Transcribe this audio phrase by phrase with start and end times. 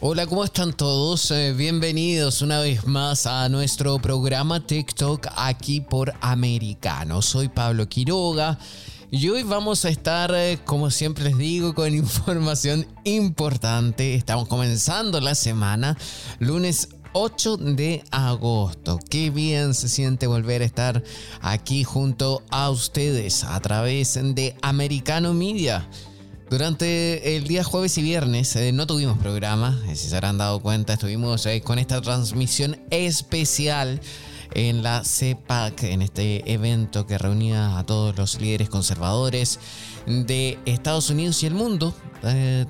[0.00, 1.28] Hola, ¿cómo están todos?
[1.32, 7.20] Eh, bienvenidos una vez más a nuestro programa TikTok aquí por Americano.
[7.20, 8.60] Soy Pablo Quiroga
[9.10, 14.14] y hoy vamos a estar, eh, como siempre les digo, con información importante.
[14.14, 15.98] Estamos comenzando la semana,
[16.38, 19.00] lunes 8 de agosto.
[19.10, 21.02] Qué bien se siente volver a estar
[21.40, 25.88] aquí junto a ustedes a través de Americano Media.
[26.50, 30.60] Durante el día jueves y viernes eh, no tuvimos programa, eh, si se habrán dado
[30.60, 34.00] cuenta, estuvimos eh, con esta transmisión especial
[34.54, 39.58] en la CEPAC, en este evento que reunía a todos los líderes conservadores
[40.06, 41.94] de Estados Unidos y el mundo.
[42.24, 42.66] Eh,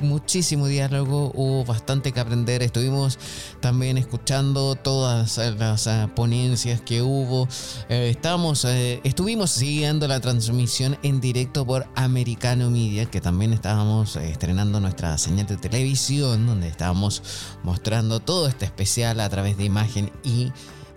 [0.00, 2.62] muchísimo diálogo, hubo bastante que aprender.
[2.62, 3.18] Estuvimos
[3.60, 7.46] también escuchando todas las eh, ponencias que hubo.
[7.88, 14.80] Eh, estamos, estuvimos siguiendo la transmisión en directo por Americano Media, que también estábamos estrenando
[14.80, 17.22] nuestra señal de televisión, donde estábamos
[17.62, 20.52] mostrando todo este especial a través de imagen y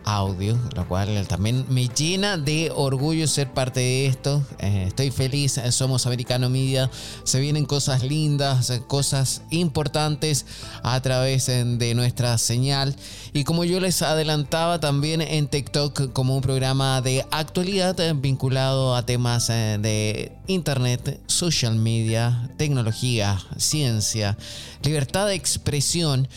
[0.06, 4.44] audio, lo cual también me llena de orgullo ser parte de esto.
[4.60, 6.90] Eh, estoy feliz, eh, somos Americano Media,
[7.24, 10.46] se vienen cosas lindas, eh, cosas importantes
[10.84, 12.96] a través de nuestra señal.
[13.34, 19.06] Y como yo les adelantaba también en TikTok como un programa de actualidad vinculado a
[19.06, 24.38] temas de internet, social media, tecnología, ciencia,
[24.84, 26.28] libertad de expresión.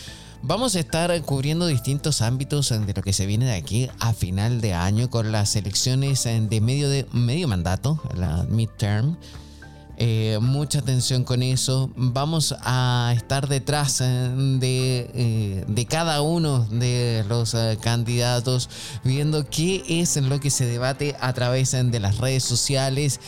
[0.48, 4.60] Vamos a estar cubriendo distintos ámbitos de lo que se viene de aquí a final
[4.60, 9.16] de año con las elecciones de medio, de, medio mandato, la midterm.
[9.96, 11.90] Eh, mucha atención con eso.
[11.96, 14.04] Vamos a estar detrás eh,
[14.62, 18.70] eh, de cada uno de los candidatos,
[19.02, 23.18] viendo qué es lo que se debate a través de las redes sociales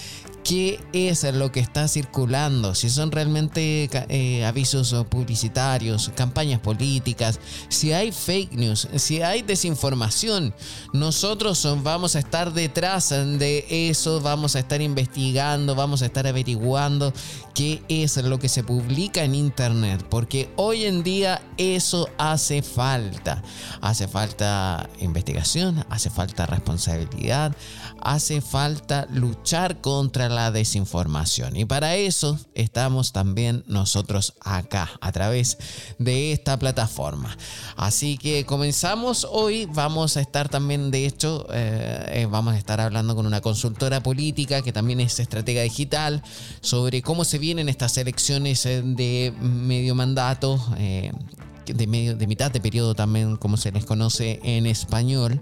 [0.44, 7.93] qué es lo que está circulando, si son realmente eh, avisos publicitarios, campañas políticas, si
[7.93, 10.54] hay fake news, si hay desinformación.
[10.93, 17.12] Nosotros vamos a estar detrás de eso, vamos a estar investigando, vamos a estar averiguando
[17.58, 23.42] qué es lo que se publica en Internet, porque hoy en día eso hace falta.
[23.80, 27.56] Hace falta investigación, hace falta responsabilidad,
[28.00, 31.56] hace falta luchar contra la desinformación.
[31.56, 35.58] Y para eso estamos también nosotros acá, a través
[35.98, 37.36] de esta plataforma.
[37.76, 42.80] Así que comenzamos hoy, vamos a estar también, de hecho, eh, eh, vamos a estar
[42.80, 46.22] hablando con una consultora política que también es estratega digital
[46.60, 50.62] sobre cómo se vienen estas elecciones eh, de medio mandato.
[50.76, 55.41] de, medio, de mitad de periodo también, como se les conoce en español.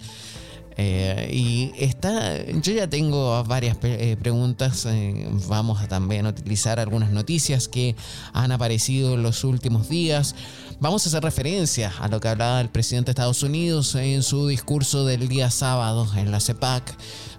[0.79, 4.87] Eh, y está, yo ya tengo varias eh, preguntas.
[4.87, 7.97] Eh, vamos a también utilizar algunas noticias que
[8.33, 10.35] han aparecido en los últimos días.
[10.79, 14.47] Vamos a hacer referencia a lo que hablaba el presidente de Estados Unidos en su
[14.49, 16.95] discurso del día sábado en la CEPAC,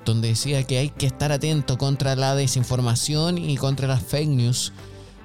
[0.07, 4.72] donde decía que hay que estar atento contra la desinformación y contra las fake news.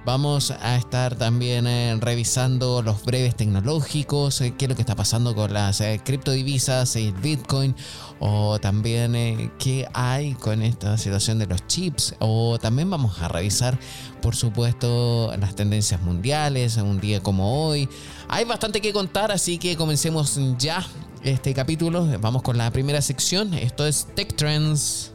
[0.05, 4.97] Vamos a estar también eh, revisando los breves tecnológicos, eh, qué es lo que está
[4.97, 7.77] pasando con las eh, criptodivisas y Bitcoin,
[8.19, 13.79] o también qué hay con esta situación de los chips, o también vamos a revisar,
[14.21, 17.89] por supuesto, las tendencias mundiales, un día como hoy.
[18.27, 20.85] Hay bastante que contar, así que comencemos ya
[21.25, 22.07] este capítulo.
[22.21, 25.13] Vamos con la primera sección, esto es Tech Trends.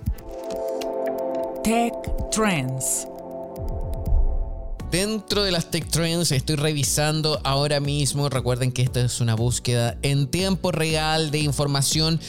[1.64, 1.94] Tech
[2.32, 3.08] Trends.
[4.92, 9.98] Dentro de las Tech Trends estoy revisando ahora mismo, recuerden que esta es una búsqueda
[10.02, 12.22] en tiempo real de información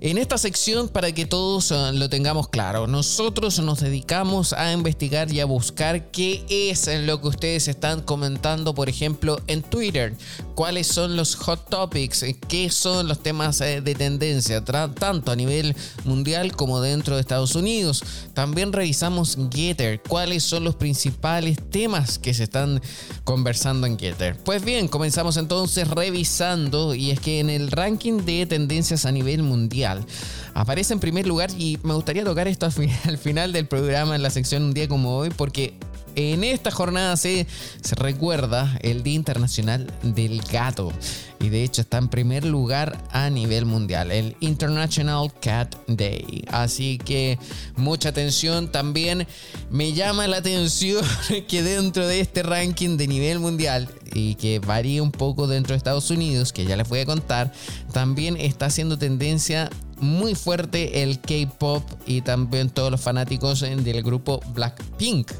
[0.00, 2.86] en esta sección para que todos ah, lo tengamos claro.
[2.86, 8.74] Nosotros nos dedicamos a investigar y a buscar qué es lo que ustedes están comentando,
[8.74, 10.14] por ejemplo, en Twitter.
[10.54, 15.74] Cuáles son los hot topics, qué son los temas eh, de tendencia, tanto a nivel
[16.04, 18.02] mundial como dentro de Estados Unidos.
[18.34, 22.82] También revisamos Getter, cuáles son los principales temas que se están
[23.24, 24.36] conversando en Getter.
[24.44, 29.42] Pues bien, comenzamos entonces revisando y es que en el ranking de tendencias a nivel
[29.42, 29.85] mundial,
[30.54, 34.30] Aparece en primer lugar y me gustaría tocar esto al final del programa en la
[34.30, 35.74] sección Un día como hoy porque
[36.16, 37.46] en esta jornada se,
[37.82, 40.92] se recuerda el Día Internacional del Gato
[41.38, 46.44] y de hecho está en primer lugar a nivel mundial, el International Cat Day.
[46.50, 47.38] Así que
[47.76, 49.26] mucha atención, también
[49.70, 51.04] me llama la atención
[51.48, 55.78] que dentro de este ranking de nivel mundial y que varía un poco dentro de
[55.78, 57.52] Estados Unidos, que ya les voy a contar,
[57.92, 59.68] también está haciendo tendencia
[59.98, 65.30] muy fuerte el K-pop y también todos los fanáticos del grupo Blackpink.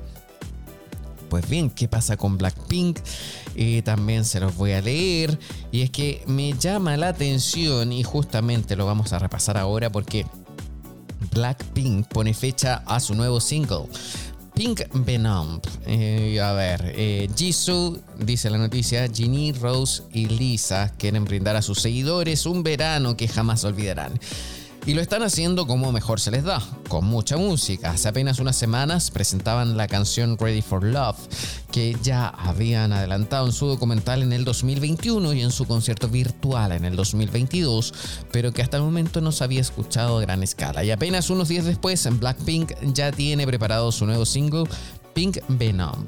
[1.28, 2.99] Pues bien, ¿qué pasa con Blackpink?
[3.55, 5.38] Y también se los voy a leer.
[5.73, 10.26] Y es que me llama la atención y justamente lo vamos a repasar ahora porque
[11.32, 13.87] Blackpink pone fecha a su nuevo single.
[14.56, 15.61] Pink Venom.
[15.87, 21.62] Eh, a ver, eh, Jisoo, dice la noticia, Ginny, Rose y Lisa quieren brindar a
[21.62, 24.19] sus seguidores un verano que jamás olvidarán.
[24.87, 27.91] Y lo están haciendo como mejor se les da, con mucha música.
[27.91, 31.17] Hace apenas unas semanas presentaban la canción Ready for Love,
[31.73, 36.71] que ya habían adelantado en su documental en el 2021 y en su concierto virtual
[36.71, 37.94] en el 2022,
[38.31, 40.85] pero que hasta el momento no se había escuchado a gran escala.
[40.85, 44.69] Y apenas unos días después, Blackpink ya tiene preparado su nuevo single
[45.16, 46.06] Pink Venom.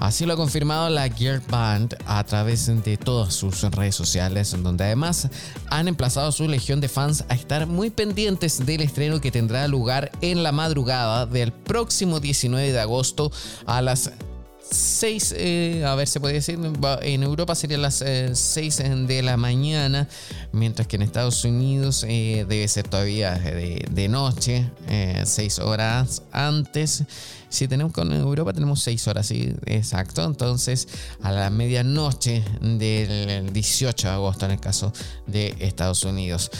[0.00, 4.84] Así lo ha confirmado la Gear Band a través de todas sus redes sociales, donde
[4.84, 5.30] además
[5.70, 9.66] han emplazado a su legión de fans a estar muy pendientes del estreno que tendrá
[9.66, 13.32] lugar en la madrugada del próximo 19 de agosto
[13.64, 14.12] a las
[14.70, 16.58] 6, eh, a ver, se puede decir,
[17.02, 18.02] en Europa serían las
[18.32, 20.08] 6 eh, de la mañana,
[20.52, 24.70] mientras que en Estados Unidos eh, debe ser todavía de, de noche,
[25.24, 27.04] 6 horas antes.
[27.48, 30.24] Si tenemos con Europa tenemos 6 horas, sí, exacto.
[30.24, 30.88] Entonces,
[31.22, 34.92] a la medianoche del 18 de agosto en el caso
[35.26, 36.50] de Estados Unidos.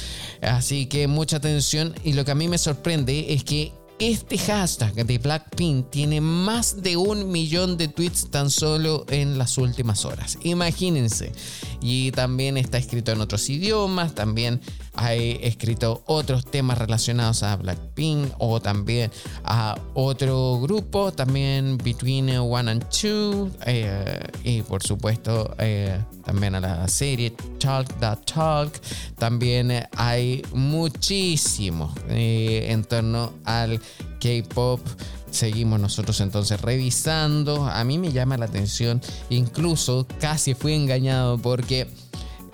[0.41, 5.07] Así que mucha atención y lo que a mí me sorprende es que este hashtag
[5.07, 10.39] de Blackpink tiene más de un millón de tweets tan solo en las últimas horas.
[10.43, 11.33] Imagínense.
[11.81, 14.61] Y también está escrito en otros idiomas, también
[14.97, 19.11] hay escrito otros temas relacionados a Blackpink o también
[19.45, 26.61] a otro grupo, también Between One and Two eh, y por supuesto eh, también a
[26.61, 28.73] la serie Talk That Talk.
[29.19, 33.81] También hay muchísimo eh, en torno al
[34.21, 34.81] K-Pop
[35.35, 37.67] seguimos nosotros entonces revisando.
[37.67, 41.89] A mí me llama la atención, incluso casi fui engañado porque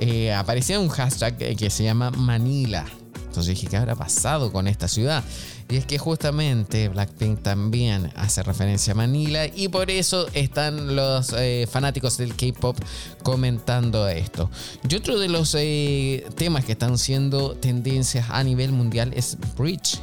[0.00, 2.86] eh, aparecía un hashtag que se llama Manila.
[3.14, 5.22] Entonces dije, ¿qué habrá pasado con esta ciudad?
[5.68, 11.32] Y es que justamente Blackpink también hace referencia a Manila y por eso están los
[11.38, 12.76] eh, fanáticos del K-Pop
[13.22, 14.50] comentando esto.
[14.88, 20.00] Y otro de los eh, temas que están siendo tendencias a nivel mundial es Bridge.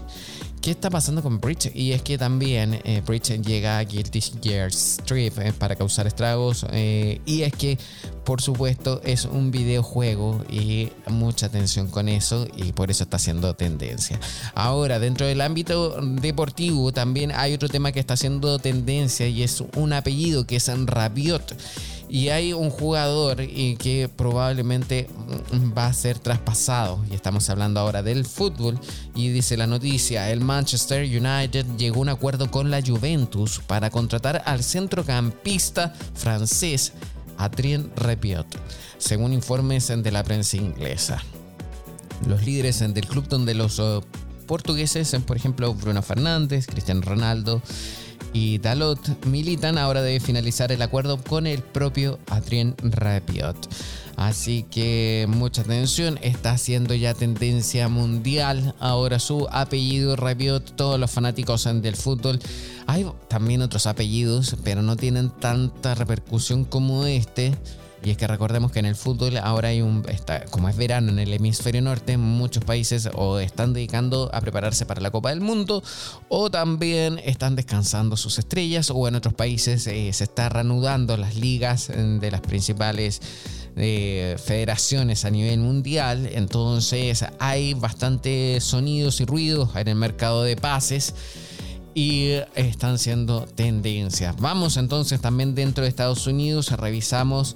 [0.62, 1.72] ¿Qué está pasando con Bridge?
[1.74, 6.66] Y es que también eh, Bridge llega a Guilty Gear Strip eh, para causar estragos.
[6.72, 7.78] Eh, y es que,
[8.26, 12.48] por supuesto, es un videojuego y mucha atención con eso.
[12.56, 14.20] Y por eso está haciendo tendencia.
[14.56, 19.64] Ahora, dentro del ámbito deportivo, también hay otro tema que está haciendo tendencia y es
[19.76, 21.56] un apellido que es Rabiot
[22.10, 25.08] y hay un jugador que probablemente
[25.78, 27.04] va a ser traspasado.
[27.12, 28.80] Y estamos hablando ahora del fútbol.
[29.14, 33.90] Y dice la noticia, el Manchester United llegó a un acuerdo con la Juventus para
[33.90, 36.94] contratar al centrocampista francés
[37.38, 38.48] Adrien Rabiot,
[38.98, 41.22] según informes de la prensa inglesa.
[42.28, 44.04] Los líderes del club donde los oh,
[44.48, 47.62] portugueses, por ejemplo Bruno Fernández, Cristiano Ronaldo,
[48.38, 53.68] y Dalot militan, ahora debe finalizar el acuerdo con el propio Adrien Rabiot.
[54.16, 58.76] Así que mucha atención, está haciendo ya tendencia mundial.
[58.80, 62.40] Ahora su apellido Rabiot, todos los fanáticos del fútbol.
[62.86, 67.56] Hay también otros apellidos, pero no tienen tanta repercusión como este.
[68.04, 70.06] Y es que recordemos que en el fútbol ahora hay un,
[70.52, 75.02] como es verano en el hemisferio norte, muchos países o están dedicando a prepararse para
[75.02, 75.84] la Copa del Mundo
[76.30, 81.36] o también están descansando sus estrellas o en otros países eh, se está reanudando las
[81.36, 83.22] ligas eh, de las principales
[83.76, 86.30] eh, federaciones a nivel mundial.
[86.32, 91.14] Entonces hay bastantes sonidos y ruidos en el mercado de pases
[91.94, 94.36] y están siendo tendencias.
[94.38, 97.56] Vamos entonces también dentro de Estados Unidos, revisamos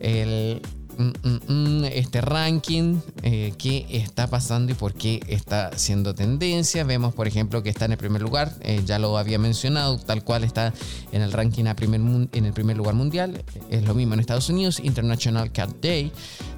[0.00, 0.60] el,
[0.98, 6.84] mm, mm, mm, este ranking, eh, qué está pasando y por qué está siendo tendencia.
[6.84, 10.24] Vemos, por ejemplo, que está en el primer lugar, eh, ya lo había mencionado, tal
[10.24, 10.72] cual está
[11.12, 13.44] en el ranking en el primer lugar mundial.
[13.70, 16.12] Es lo mismo en Estados Unidos, International Cat Day.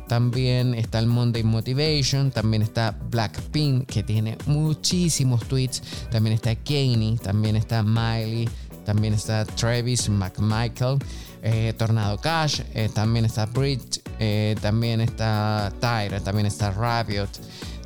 [0.09, 5.83] También está el Monday Motivation, también está Blackpink, que tiene muchísimos tweets.
[6.11, 8.47] También está Kanye, también está Miley,
[8.85, 10.99] también está Travis McMichael,
[11.43, 17.29] eh, Tornado Cash, eh, también está Bridge, eh, también está Tyra, también está Rabiot.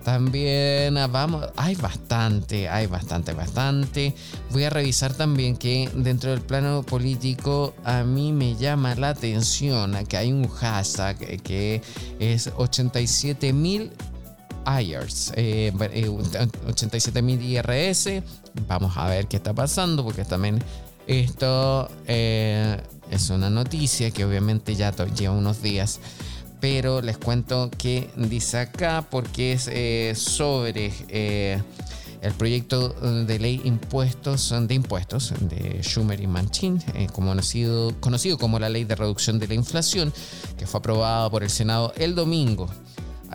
[0.04, 4.14] También ah, vamos, hay bastante, hay bastante, bastante.
[4.52, 9.96] Voy a revisar también que dentro del plano político a mí me llama la atención
[10.06, 11.82] que hay un hashtag que
[12.20, 13.90] es 87 mil
[14.64, 15.32] IRS,
[16.68, 18.22] 87 mil IRS.
[18.68, 20.62] Vamos a ver qué está pasando porque también
[21.06, 26.00] esto eh, es una noticia que obviamente ya lleva unos días,
[26.60, 31.62] pero les cuento que dice acá porque es eh, sobre eh,
[32.22, 36.82] el proyecto de ley impuestos de impuestos de Schumer y Manchin,
[37.12, 40.12] conocido, conocido como la ley de reducción de la inflación,
[40.58, 42.68] que fue aprobada por el Senado el domingo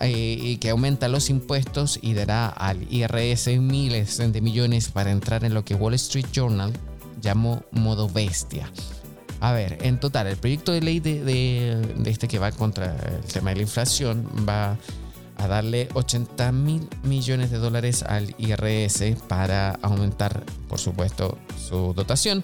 [0.04, 5.54] y que aumenta los impuestos y dará al IRS miles de millones para entrar en
[5.54, 6.74] lo que Wall Street Journal
[7.22, 8.72] llamó modo bestia.
[9.42, 13.50] A ver, en total, el proyecto de ley de, este que va contra el tema
[13.50, 14.78] de la inflación va
[15.38, 22.44] a darle 80 mil millones de dólares al IRS para aumentar, por supuesto, su dotación.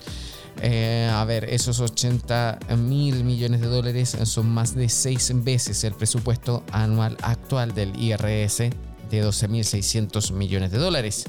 [0.64, 5.94] Eh, a ver, esos 80 mil millones de dólares son más de seis veces el
[5.94, 11.26] presupuesto anual actual del IRS de 12.600 millones de dólares.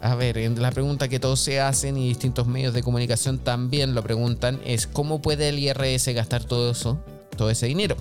[0.00, 4.02] A ver, la pregunta que todos se hacen y distintos medios de comunicación también lo
[4.02, 6.98] preguntan es cómo puede el IRS gastar todo eso,
[7.36, 7.96] todo ese dinero.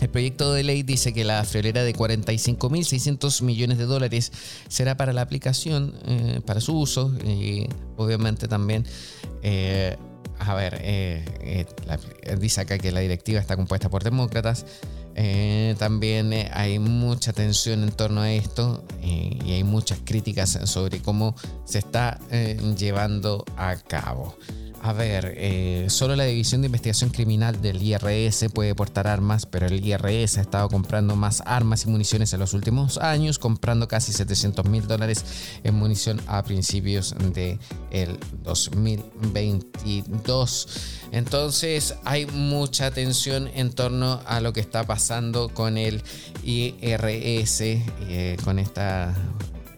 [0.00, 4.32] El proyecto de ley dice que la friolera de 45.600 millones de dólares
[4.68, 8.84] será para la aplicación, eh, para su uso y obviamente también
[9.42, 9.96] eh,
[10.38, 11.64] a ver, eh,
[12.38, 14.66] dice acá que la directiva está compuesta por demócratas.
[15.18, 20.58] Eh, también eh, hay mucha tensión en torno a esto eh, y hay muchas críticas
[20.64, 22.20] sobre cómo se está
[22.76, 24.36] llevando a cabo.
[24.86, 29.66] A ver, eh, solo la División de Investigación Criminal del IRS puede portar armas, pero
[29.66, 34.12] el IRS ha estado comprando más armas y municiones en los últimos años, comprando casi
[34.12, 35.24] 700 mil dólares
[35.64, 37.58] en munición a principios del
[37.90, 40.68] el 2022.
[41.10, 46.00] Entonces hay mucha tensión en torno a lo que está pasando con el
[46.44, 49.12] IRS, eh, con esta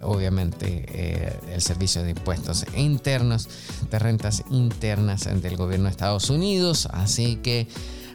[0.03, 3.49] obviamente eh, el servicio de impuestos internos,
[3.91, 6.87] de rentas internas del gobierno de Estados Unidos.
[6.93, 7.67] Así que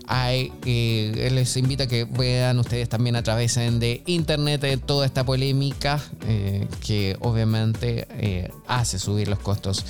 [0.10, 5.24] eh, les invito a que vean ustedes también a través de internet eh, toda esta
[5.24, 6.02] polémica
[6.86, 8.08] que obviamente
[8.68, 9.86] hace subir los costos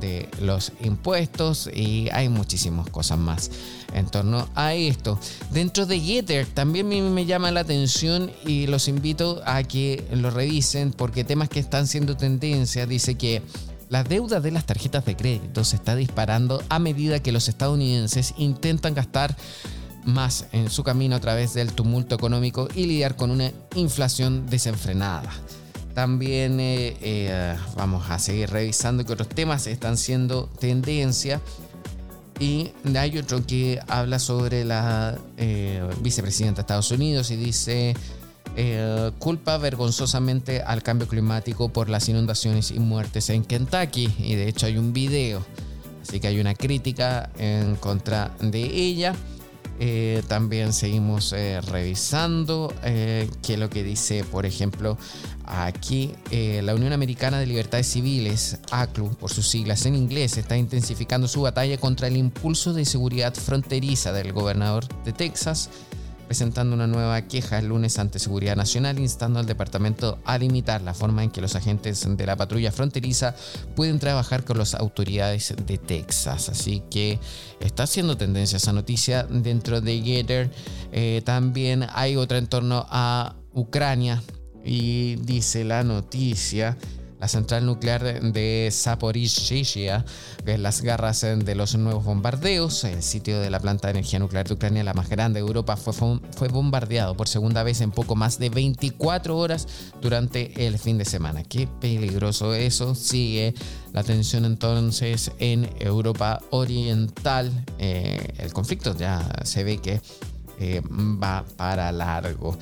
[0.00, 3.50] de los impuestos y hay muchísimas cosas más
[3.94, 5.18] en torno a esto.
[5.50, 10.92] Dentro de Getter también me, llama la atención y los invito a que lo revisen
[10.92, 13.42] porque temas que están siendo tendencia dice que
[13.88, 18.34] la deuda de las tarjetas de crédito se está disparando a medida que los estadounidenses
[18.36, 19.36] intentan gastar
[20.04, 25.30] más en su camino a través del tumulto económico y lidiar con una inflación desenfrenada.
[25.94, 31.40] También eh, eh, vamos a seguir revisando que otros temas están siendo tendencia.
[32.38, 37.94] Y hay otro que habla sobre la eh, vicepresidenta de Estados Unidos y dice,
[38.56, 44.12] eh, culpa vergonzosamente al cambio climático por las inundaciones y muertes en Kentucky.
[44.18, 45.44] Y de hecho hay un video,
[46.02, 49.14] así que hay una crítica en contra de ella.
[49.78, 51.34] Eh, también seguimos
[51.70, 54.96] revisando qué es lo que dice, por ejemplo,
[55.46, 60.56] Aquí, eh, la Unión Americana de Libertades Civiles, ACLU por sus siglas en inglés, está
[60.56, 65.70] intensificando su batalla contra el impulso de seguridad fronteriza del gobernador de Texas,
[66.26, 70.94] presentando una nueva queja el lunes ante Seguridad Nacional, instando al departamento a limitar la
[70.94, 73.34] forma en que los agentes de la patrulla fronteriza
[73.74, 76.48] pueden trabajar con las autoridades de Texas.
[76.48, 77.18] Así que
[77.60, 80.50] está haciendo tendencia esa noticia dentro de Getter.
[80.92, 84.22] Eh, también hay otra en torno a Ucrania,
[84.66, 86.76] y dice la noticia,
[87.20, 90.04] la central nuclear de Zaporizhzhia,
[90.44, 92.84] las garras de los nuevos bombardeos.
[92.84, 95.76] El sitio de la planta de energía nuclear de Ucrania, la más grande de Europa,
[95.76, 95.94] fue,
[96.36, 99.66] fue bombardeado por segunda vez en poco más de 24 horas
[100.00, 101.42] durante el fin de semana.
[101.44, 102.94] Qué peligroso eso.
[102.94, 103.54] Sigue
[103.92, 107.50] la tensión entonces en Europa Oriental.
[107.78, 110.00] Eh, el conflicto ya se ve que
[110.58, 112.56] eh, va para largo.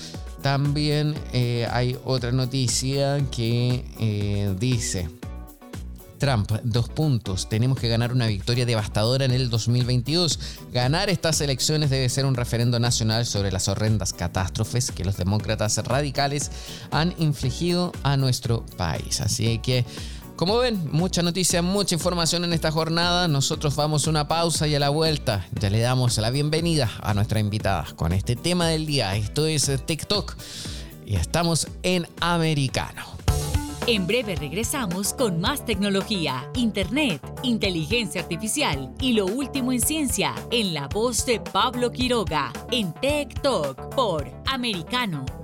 [0.45, 5.09] También eh, hay otra noticia que eh, dice,
[6.19, 10.39] Trump, dos puntos, tenemos que ganar una victoria devastadora en el 2022.
[10.71, 15.79] Ganar estas elecciones debe ser un referendo nacional sobre las horrendas catástrofes que los demócratas
[15.79, 16.51] radicales
[16.91, 19.23] han infligido a nuestro país.
[19.23, 19.87] Así que
[20.37, 23.29] Como ven, mucha noticia, mucha información en esta jornada.
[23.29, 27.15] Nosotros vamos a una pausa y a la vuelta ya le damos la bienvenida a
[27.15, 29.15] nuestra invitada con este tema del día.
[29.15, 30.35] Esto es TikTok
[31.07, 33.15] y estamos en Americano.
[33.87, 40.75] En breve regresamos con más tecnología, internet, inteligencia artificial y lo último en ciencia en
[40.75, 45.44] la voz de Pablo Quiroga en Talk por Americano.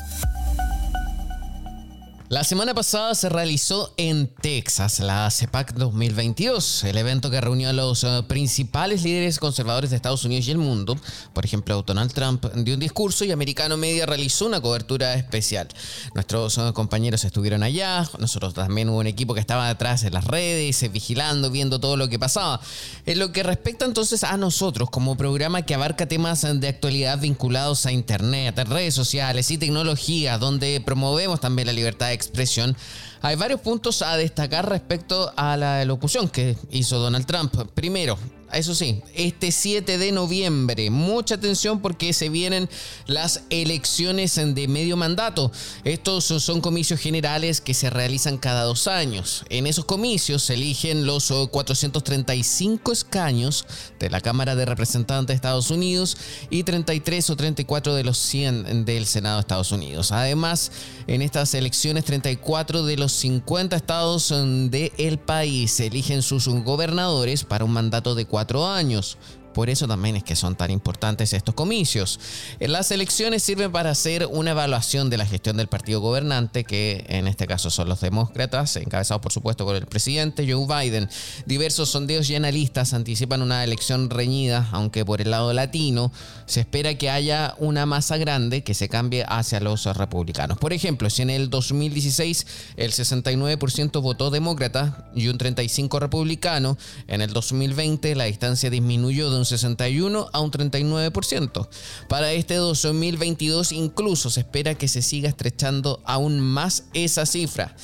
[2.31, 7.73] La semana pasada se realizó en Texas la CEPAC 2022, el evento que reunió a
[7.73, 10.97] los eh, principales líderes conservadores de Estados Unidos y el mundo.
[11.33, 15.67] Por ejemplo, Donald Trump dio un discurso y Americano Media realizó una cobertura especial.
[16.15, 20.23] Nuestros eh, compañeros estuvieron allá, nosotros también hubo un equipo que estaba detrás en las
[20.23, 22.61] redes, eh, vigilando, viendo todo lo que pasaba.
[23.05, 27.85] En lo que respecta entonces a nosotros como programa que abarca temas de actualidad vinculados
[27.85, 32.75] a Internet, redes sociales y tecnología, donde promovemos también la libertad de expresión,
[33.21, 37.53] hay varios puntos a destacar respecto a la locución que hizo Donald Trump.
[37.73, 38.17] Primero,
[38.53, 40.89] eso sí, este 7 de noviembre.
[40.89, 42.69] Mucha atención porque se vienen
[43.07, 45.51] las elecciones de medio mandato.
[45.83, 49.45] Estos son comicios generales que se realizan cada dos años.
[49.49, 53.65] En esos comicios se eligen los 435 escaños
[53.99, 56.17] de la Cámara de Representantes de Estados Unidos
[56.49, 60.11] y 33 o 34 de los 100 del Senado de Estados Unidos.
[60.11, 60.71] Además,
[61.07, 64.33] en estas elecciones, 34 de los 50 estados
[64.69, 69.17] del país eligen sus gobernadores para un mandato de cuatro años.
[69.53, 72.19] Por eso también es que son tan importantes estos comicios.
[72.59, 77.27] Las elecciones sirven para hacer una evaluación de la gestión del partido gobernante, que en
[77.27, 81.09] este caso son los demócratas, encabezados por supuesto por el presidente Joe Biden.
[81.45, 86.11] Diversos sondeos y analistas anticipan una elección reñida, aunque por el lado latino
[86.45, 90.57] se espera que haya una masa grande que se cambie hacia los republicanos.
[90.57, 92.45] Por ejemplo, si en el 2016
[92.77, 99.40] el 69% votó demócrata y un 35% republicano, en el 2020 la distancia disminuyó de
[99.41, 101.67] un 61 a un 39%.
[102.07, 107.75] Para este 2022 incluso se espera que se siga estrechando aún más esa cifra.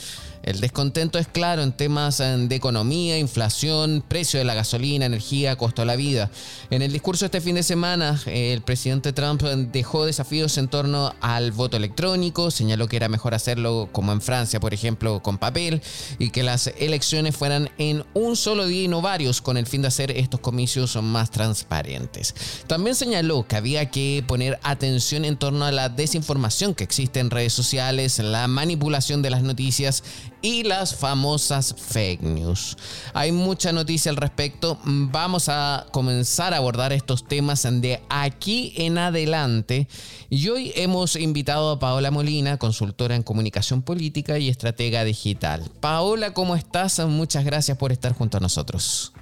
[0.48, 5.58] El descontento es claro en temas eh, de economía, inflación, precio de la gasolina, energía,
[5.58, 6.32] costo de la vida.
[6.70, 11.52] En el discurso este fin de semana, el presidente Trump dejó desafíos en torno al
[11.52, 15.82] voto electrónico, señaló que era mejor hacerlo como en Francia, por ejemplo, con papel,
[16.18, 19.82] y que las elecciones fueran en un solo día y no varios, con el fin
[19.82, 22.34] de hacer estos comicios más transparentes.
[22.68, 27.32] También señaló que había que poner atención en torno a la desinformación que existe en
[27.32, 30.06] redes sociales, la manipulación de las noticias
[30.42, 32.78] y las famosas fake news.
[33.14, 34.80] Hay mucha noticia al respecto.
[34.84, 39.88] Vamos a comenzar a abordar estos temas de aquí en adelante.
[40.30, 45.64] Y hoy hemos invitado a Paola Molina, consultora en comunicación política y estratega digital.
[45.82, 47.06] Paola, ¿cómo estás?
[47.08, 49.14] Muchas gracias por estar junto a nosotros.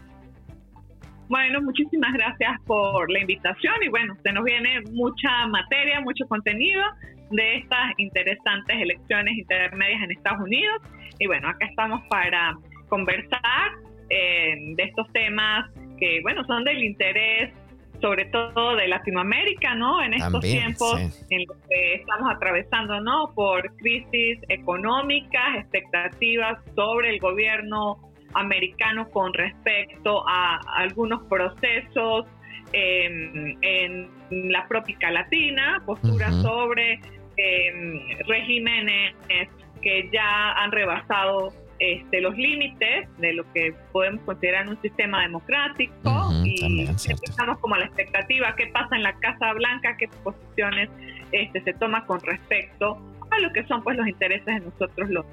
[1.27, 6.83] Bueno, muchísimas gracias por la invitación y bueno, se nos viene mucha materia, mucho contenido
[7.35, 10.81] de estas interesantes elecciones intermedias en Estados Unidos.
[11.19, 12.57] Y bueno, acá estamos para
[12.89, 13.71] conversar
[14.09, 17.53] eh, de estos temas que, bueno, son del interés
[18.01, 20.01] sobre todo de Latinoamérica, ¿no?
[20.01, 23.31] En estos tiempos en los que estamos atravesando, ¿no?
[23.33, 27.97] Por crisis económicas, expectativas sobre el gobierno
[28.33, 32.25] americano con respecto a algunos procesos
[32.73, 34.09] em, en
[34.51, 36.99] la propia Latina, posturas sobre
[37.37, 39.15] em, regímenes
[39.81, 46.31] que ya han rebasado este, los límites de lo que podemos considerar un sistema democrático
[46.45, 50.89] y empezamos como a la expectativa qué pasa en la Casa Blanca, qué posiciones
[51.33, 52.97] este, se toma con respecto
[53.29, 55.25] a lo que son pues los intereses de nosotros los,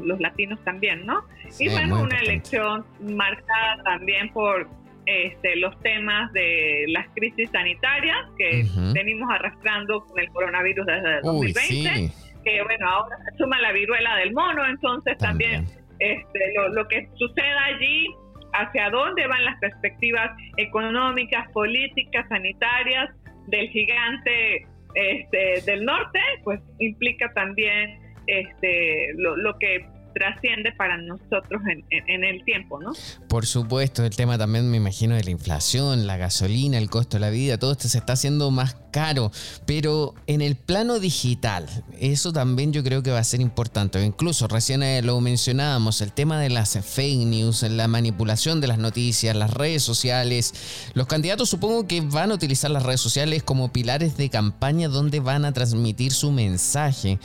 [0.00, 1.24] los, latinos también, ¿no?
[1.58, 4.68] y bueno, una elección marcada también por
[5.08, 12.12] este, los temas de las crisis sanitarias que venimos arrastrando con el coronavirus desde 2020.
[12.44, 15.64] Que bueno, ahora suma la viruela del mono, entonces también
[15.98, 18.06] este, lo, que suceda allí,
[18.52, 23.08] hacia dónde van las perspectivas económicas, políticas, sanitarias
[23.46, 31.62] del gigante este, del norte, pues implica también este, lo, lo que trasciende para nosotros
[31.90, 32.92] en, el tiempo, ¿no?
[33.28, 37.20] Por supuesto, el tema también me imagino de la inflación, la gasolina, el costo de
[37.20, 39.30] la vida, todo esto se está haciendo más caro,
[39.66, 41.66] pero en el plano digital,
[42.00, 44.02] eso también yo creo que va a ser importante.
[44.04, 48.78] Incluso recién eh, lo mencionábamos, el tema de las fake news, la manipulación de las
[48.78, 50.90] noticias, las redes sociales.
[50.94, 55.20] Los candidatos supongo que van a utilizar las redes sociales como pilares de campaña donde
[55.20, 57.18] van a transmitir su mensaje.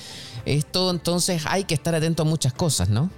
[0.46, 3.10] Esto entonces hay que estar atento a muchas cosas, ¿no?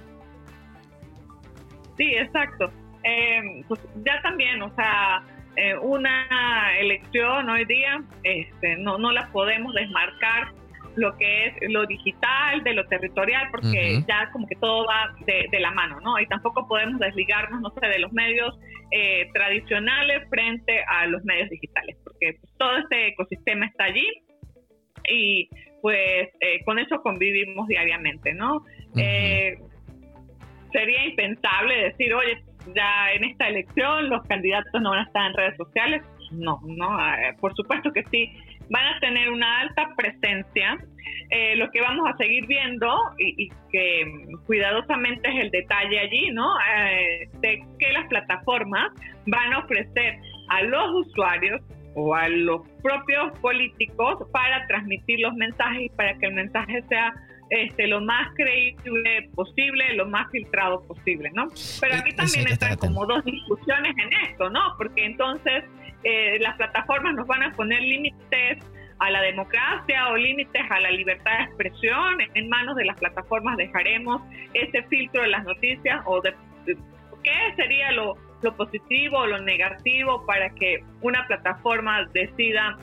[1.96, 2.70] Sí, exacto.
[3.04, 5.24] Eh, pues ya también, o sea,
[5.56, 10.52] eh, una elección hoy día este, no, no la podemos desmarcar
[10.96, 15.60] lo que es lo digital de lo territorial, porque ya como que todo va de,
[15.60, 16.18] la mano, ¿no?
[16.18, 18.58] Y tampoco podemos desligarnos, no sé, de los medios
[18.90, 24.06] eh, tradicionales frente a los medios digitales, porque pues, todo este ecosistema está allí
[25.08, 25.48] y
[25.82, 28.64] pues eh, con eso convivimos diariamente, ¿no?
[28.96, 29.58] Eh,
[30.72, 32.42] sería impensable decir, oye,
[32.74, 36.02] ya en esta elección los candidatos no van a estar en redes sociales.
[36.32, 38.32] No, no, eh, por supuesto que sí,
[38.68, 40.76] van a tener una alta presencia.
[41.56, 46.48] lo que vamos a seguir viendo y, que cuidadosamente es el detalle allí, ¿no?
[47.40, 48.92] de que las plataformas
[49.26, 51.60] van a ofrecer a los usuarios
[51.96, 57.14] o a los propios políticos para transmitir los mensajes y para que el mensaje sea
[57.50, 61.48] este, lo más creíble posible, lo más filtrado posible, ¿no?
[61.80, 64.60] Pero aquí también están como dos discusiones en esto, ¿no?
[64.76, 65.64] Porque entonces
[66.04, 68.58] eh, las plataformas nos van a poner límites
[68.98, 72.18] a la democracia o límites a la libertad de expresión.
[72.34, 74.22] En manos de las plataformas dejaremos
[74.54, 76.34] ese filtro de las noticias o de
[77.22, 82.76] qué sería lo lo positivo o lo negativo para que una plataforma decida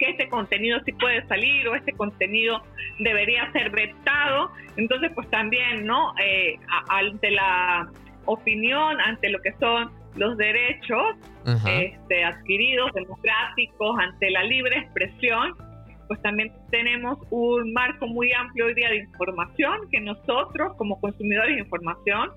[0.00, 2.62] que este contenido sí puede salir o este contenido
[2.98, 4.50] debería ser vetado.
[4.76, 6.14] Entonces, pues también, ¿no?
[6.24, 6.58] Eh,
[6.88, 7.88] ante la
[8.24, 11.16] opinión, ante lo que son los derechos
[11.66, 15.54] este, adquiridos, democráticos, ante la libre expresión,
[16.08, 21.54] pues también tenemos un marco muy amplio hoy día de información que nosotros como consumidores
[21.54, 22.30] de información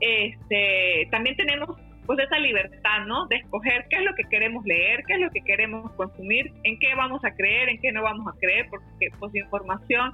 [0.00, 1.76] este, también tenemos
[2.08, 3.26] pues esa libertad, ¿no?
[3.26, 6.78] De escoger qué es lo que queremos leer, qué es lo que queremos consumir, en
[6.78, 10.12] qué vamos a creer, en qué no vamos a creer, porque pues información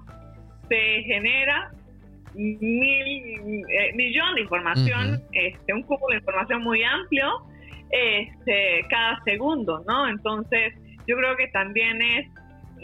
[0.68, 1.70] se genera
[2.34, 7.30] mil, eh, millón de información, este, un cubo de información muy amplio,
[7.90, 10.08] este, cada segundo, ¿no?
[10.08, 10.74] Entonces,
[11.06, 12.26] yo creo que también es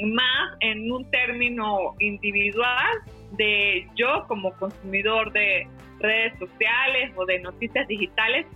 [0.05, 3.01] más en un término individual
[3.33, 5.67] de yo como consumidor de
[5.99, 8.47] redes sociales o de noticias digitales,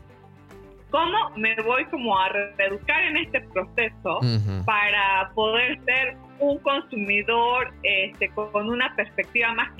[0.94, 4.20] cómo me voy como a reeducar en este proceso
[4.64, 9.72] para poder ser un consumidor este, con una perspectiva más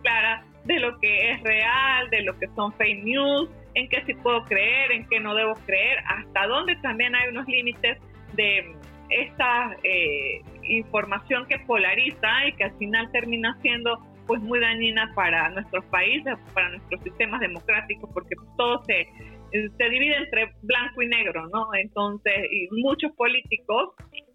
[0.00, 4.14] clara de lo que es real, de lo que son fake news, en qué sí
[4.14, 7.98] puedo creer, en qué no debo creer, hasta dónde también hay unos límites
[8.32, 8.74] de
[9.10, 15.50] esta eh, información que polariza y que al final termina siendo pues muy dañina para
[15.50, 19.06] nuestros países, para nuestros sistemas democráticos, porque todo se
[19.52, 21.74] se divide entre blanco y negro, ¿no?
[21.74, 23.90] Entonces, y muchos políticos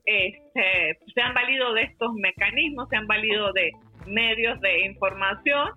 [0.06, 3.72] este, se han valido de estos mecanismos, se han valido de
[4.06, 5.70] medios de información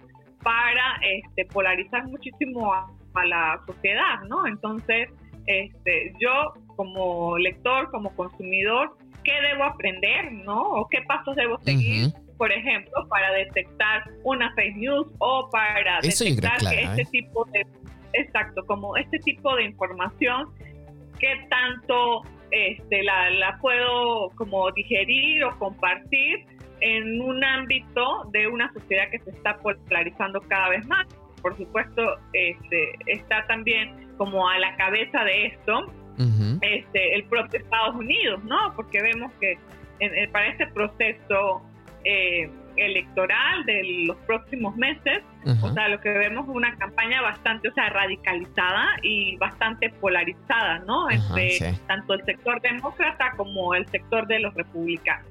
[0.42, 2.86] para este, polarizar muchísimo a,
[3.24, 4.46] la sociedad, ¿no?
[4.46, 5.08] Entonces,
[5.46, 10.62] este, yo como lector, como consumidor, ¿qué debo aprender, no?
[10.62, 12.12] ¿O qué pasos debo seguir?
[12.40, 17.08] por ejemplo, para detectar una fake news o para detectar que este ¿eh?
[17.12, 17.66] tipo de
[18.12, 20.48] exacto, como este tipo de información,
[21.18, 26.44] qué tanto este, la, la puedo como digerir o compartir
[26.80, 31.06] en un ámbito de una sociedad que se está polarizando cada vez más.
[31.42, 35.86] por supuesto, este, está también como a la cabeza de esto
[36.60, 38.74] este, el propio Estados Unidos, ¿no?
[38.76, 39.58] Porque vemos que
[40.32, 41.62] para este proceso
[42.04, 45.22] eh, electoral de los próximos meses,
[45.62, 50.80] o sea, lo que vemos es una campaña bastante, o sea, radicalizada y bastante polarizada,
[50.80, 51.10] ¿no?
[51.10, 55.29] Entre tanto el sector demócrata como el sector de los republicanos.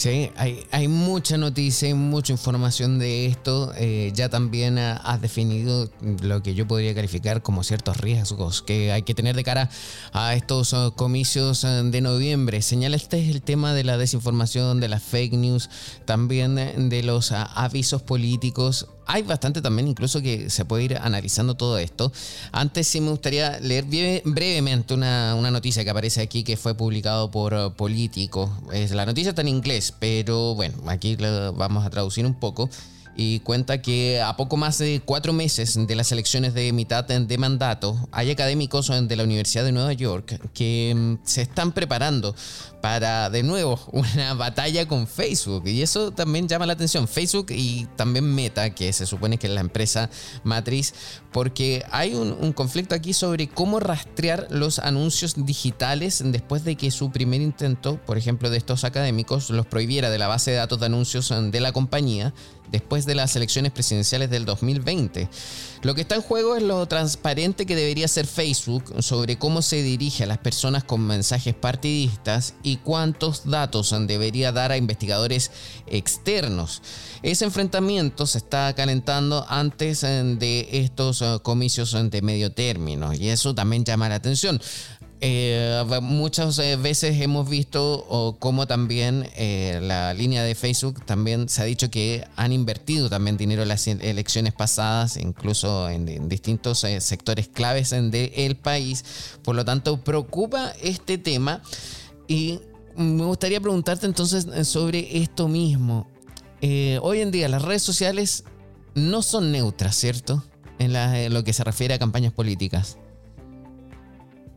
[0.00, 3.74] Sí, hay, hay mucha noticia y mucha información de esto.
[3.76, 5.90] Eh, ya también has definido
[6.22, 9.68] lo que yo podría calificar como ciertos riesgos que hay que tener de cara
[10.14, 12.62] a estos uh, comicios uh, de noviembre.
[12.62, 15.68] Señalaste el tema de la desinformación, de las fake news,
[16.06, 16.54] también
[16.88, 22.12] de los avisos políticos hay bastante también, incluso que se puede ir analizando todo esto.
[22.52, 23.84] Antes sí me gustaría leer
[24.24, 28.50] brevemente una, noticia que aparece aquí que fue publicado por uh, Político.
[28.92, 32.70] La noticia está en inglés, pero bueno, aquí lo vamos a traducir un poco
[33.16, 37.38] y cuenta que a poco más de cuatro meses de las elecciones de mitad de
[37.38, 42.34] mandato, hay académicos de la Universidad de Nueva York que mm, se están preparando
[42.80, 45.66] para de nuevo una batalla con Facebook.
[45.66, 47.06] Y eso también llama la atención.
[47.08, 50.10] Facebook y también Meta, que se supone que es la empresa
[50.44, 50.94] matriz,
[51.32, 56.90] porque hay un, un, conflicto aquí sobre cómo rastrear los anuncios digitales después de que
[56.90, 60.80] su primer intento, por ejemplo, de estos académicos, los prohibiera de la base de datos
[60.80, 62.34] de anuncios de la compañía
[62.70, 65.28] después de las elecciones presidenciales del 2020.
[65.82, 69.82] Lo que está en juego es lo transparente que debería ser Facebook sobre cómo se
[69.82, 75.50] dirige a las personas con mensajes partidistas y cuántos datos debería dar a investigadores
[75.86, 76.82] externos.
[77.22, 83.28] Ese enfrentamiento se está calentando antes eh, de estos eh, comicios de medio término y
[83.28, 84.60] eso también llama la atención.
[85.22, 91.60] Eh, muchas eh, veces hemos visto cómo también eh, la línea de Facebook también se
[91.60, 97.48] ha dicho que han invertido también dinero en las elecciones pasadas, incluso en, distintos sectores
[97.48, 99.04] claves del país.
[99.42, 101.62] Por lo tanto, preocupa este tema
[102.26, 102.60] y
[102.96, 106.08] me gustaría preguntarte entonces sobre esto mismo.
[107.02, 108.44] hoy en día las redes sociales
[108.94, 110.42] no son neutras, ¿cierto?
[110.78, 112.96] en lo que se refiere a campañas políticas.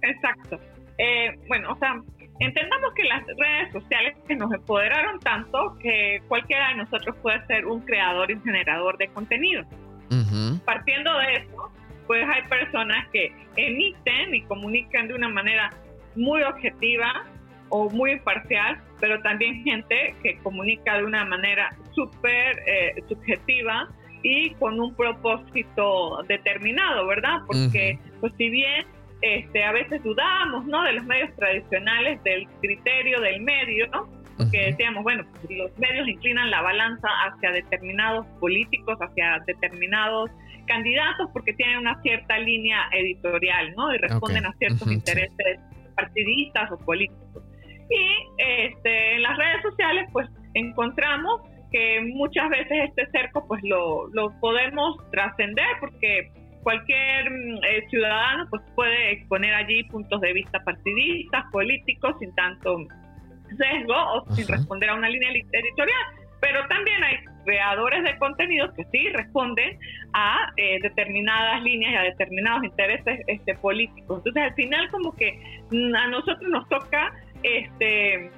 [0.04, 0.60] Exacto.
[0.98, 2.00] Eh, bueno, o sea,
[2.40, 7.82] entendamos que las redes sociales nos empoderaron tanto que cualquiera de nosotros puede ser un
[7.82, 9.64] creador y un generador de contenido.
[10.66, 11.72] Partiendo de eso,
[12.06, 15.72] pues hay personas que emiten y comunican de una manera
[16.16, 17.24] muy objetiva
[17.70, 23.90] o muy imparcial, pero también gente que comunica de una manera súper eh, subjetiva
[24.22, 27.42] y con un propósito determinado, ¿verdad?
[27.48, 28.86] Porque, pues si bien
[29.24, 30.84] este, a veces dudamos ¿no?
[30.84, 34.06] de los medios tradicionales, del criterio del medio, ¿no?
[34.38, 40.30] porque decíamos, bueno, pues, los medios inclinan la balanza hacia determinados políticos, hacia determinados
[40.66, 43.94] candidatos, porque tienen una cierta línea editorial, ¿no?
[43.94, 45.60] Y responden a ciertos intereses
[45.96, 47.44] partidistas o políticos.
[47.90, 54.08] Y este, en las redes sociales, pues encontramos que muchas veces este cerco, pues lo,
[54.14, 56.32] lo podemos trascender, porque
[56.64, 62.88] cualquier mm, eh, ciudadano pues puede exponer allí puntos de vista partidistas, políticos, sin tanto
[63.58, 66.02] sesgo o sin responder a una línea editorial.
[66.40, 69.78] Pero también hay creadores de contenidos que sí responden
[70.14, 74.18] a eh, determinadas líneas y a determinados intereses este, políticos.
[74.18, 75.40] Entonces, al final, como que
[75.72, 78.30] mm, a nosotros nos toca, este,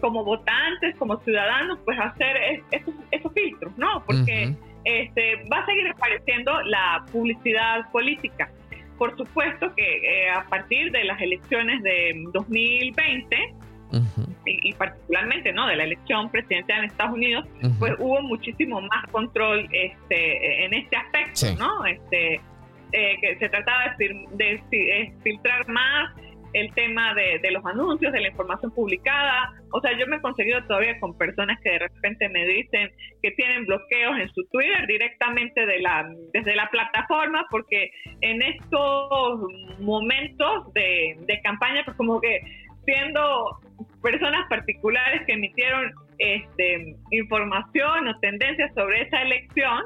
[0.00, 2.62] como votantes, como ciudadanos, pues hacer
[3.10, 4.02] esos filtros, ¿no?
[4.06, 4.54] Porque
[4.88, 8.50] este, va a seguir apareciendo la publicidad política.
[8.96, 13.54] Por supuesto que eh, a partir de las elecciones de 2020,
[14.44, 17.46] y, particularmente no de la elección presidencial en Estados Unidos,
[17.78, 21.86] pues hubo muchísimo más control este, en este aspecto, ¿no?
[21.86, 22.40] Este,
[22.92, 26.14] eh, que se trataba de, de, filtrar más
[26.52, 29.52] el tema de, los anuncios, de la información publicada.
[29.72, 32.90] O sea, yo me he conseguido todavía con personas que de repente me dicen
[33.22, 39.40] que tienen bloqueos en su Twitter directamente de la, desde la plataforma, porque en estos
[39.80, 42.40] momentos de, campaña, pues como que
[42.84, 43.58] siendo
[44.02, 49.84] personas particulares que emitieron este, información o tendencias sobre esa elección,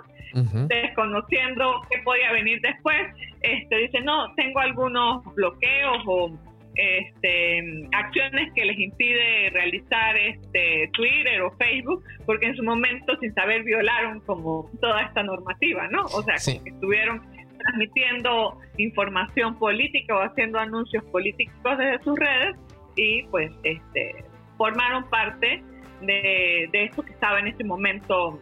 [0.69, 3.01] desconociendo qué podía venir después,
[3.43, 6.31] este, dicen, no, tengo algunos bloqueos o
[6.75, 13.33] este, acciones que les impide realizar este Twitter o Facebook, porque en su momento sin
[13.35, 16.05] saber violaron como toda esta normativa, ¿no?
[16.05, 17.23] O sea, que estuvieron
[17.59, 22.57] transmitiendo información política o haciendo anuncios políticos desde sus redes
[22.97, 24.25] y pues este
[24.57, 25.63] formaron parte
[26.01, 28.41] de, de esto que estaba en ese momento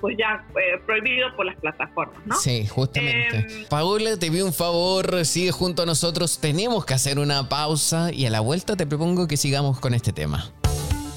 [0.00, 2.36] pues ya eh, prohibido por las plataformas, ¿no?
[2.36, 3.38] Sí, justamente.
[3.38, 8.12] Em, Paula, te pido un favor, sigue junto a nosotros, tenemos que hacer una pausa
[8.12, 10.52] y a la vuelta te propongo que sigamos con este tema.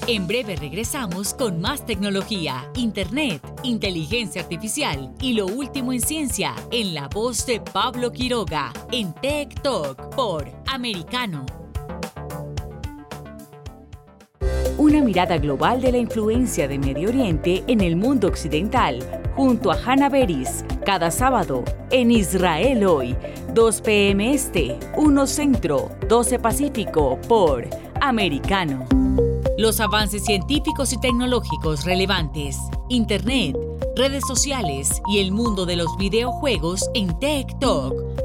[0.06, 6.94] En breve regresamos con más tecnología, internet, inteligencia artificial y lo último en ciencia en
[6.94, 11.46] la voz de Pablo Quiroga en Tech Talk por Americano.
[14.80, 18.98] Una mirada global de la influencia de Medio Oriente en el mundo occidental,
[19.36, 23.14] junto a Hannah Beris, cada sábado en Israel hoy,
[23.52, 24.32] 2 p.m.
[24.32, 27.68] Este, 1 Centro, 12 Pacífico, por
[28.00, 28.86] Americano.
[29.58, 32.56] Los avances científicos y tecnológicos relevantes,
[32.88, 33.58] Internet,
[33.96, 38.09] redes sociales y el mundo de los videojuegos en Tech Talk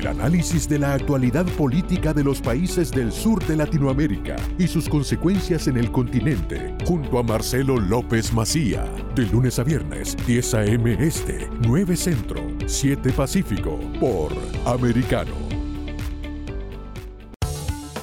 [0.00, 4.88] El análisis de la actualidad política de los países del sur de Latinoamérica y sus
[4.88, 10.96] consecuencias en el continente, junto a Marcelo López Macía, de lunes a viernes, 10 a.m.
[11.06, 14.32] Este, 9 Centro, 7 Pacífico, por
[14.64, 15.34] Americano.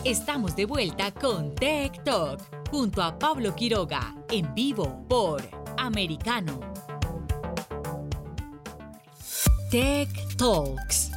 [0.03, 5.41] Estamos de vuelta con Tech Talk, junto a Pablo Quiroga, en vivo por
[5.77, 6.59] Americano.
[9.71, 11.16] Tech Talks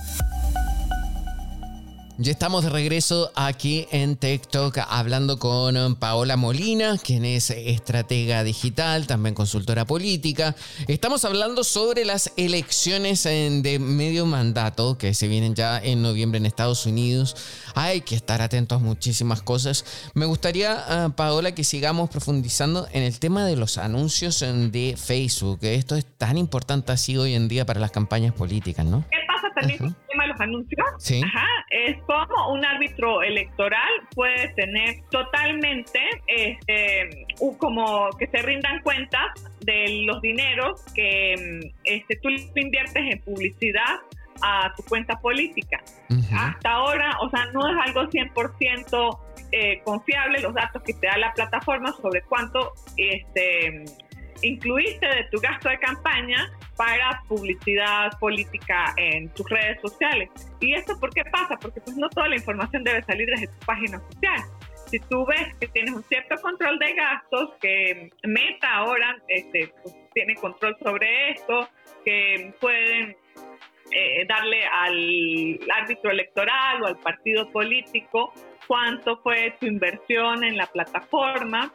[2.21, 9.07] ya estamos de regreso aquí en TikTok hablando con Paola Molina, quien es estratega digital,
[9.07, 10.55] también consultora política.
[10.87, 16.45] Estamos hablando sobre las elecciones de medio mandato que se vienen ya en noviembre en
[16.45, 17.35] Estados Unidos.
[17.75, 19.87] Hay que estar atentos a muchísimas cosas.
[20.13, 25.61] Me gustaría, ah, Paola, que sigamos profundizando en el tema de los anuncios de Facebook.
[25.63, 29.07] Esto es tan importante así hoy en día para las campañas políticas, ¿no?
[29.51, 30.87] ¿Qué pasa también con el tema de los anuncios?
[30.99, 31.23] Sí.
[31.25, 37.27] Ajá, es como un árbitro electoral puede tener totalmente este,
[37.59, 44.01] como que se rindan cuentas de los dineros que este, tú inviertes en publicidad
[44.43, 45.83] a tu cuenta política.
[46.33, 49.19] Hasta ahora, o sea, no es algo 100%
[49.53, 53.85] eh, confiable los datos que te da la plataforma sobre cuánto este,
[54.43, 60.31] incluiste de tu gasto de campaña para publicidad política en tus redes sociales.
[60.61, 61.59] ¿Y esto por qué pasa?
[61.61, 64.41] Porque pues no toda la información debe salir desde tu página oficial.
[64.87, 69.95] Si tú ves que tienes un cierto control de gastos, que Meta ahora este, pues,
[70.15, 71.69] tiene control sobre esto,
[72.03, 73.15] que pueden
[73.91, 78.33] eh, darle al árbitro electoral o al partido político
[78.67, 81.71] cuánto fue tu inversión en la plataforma.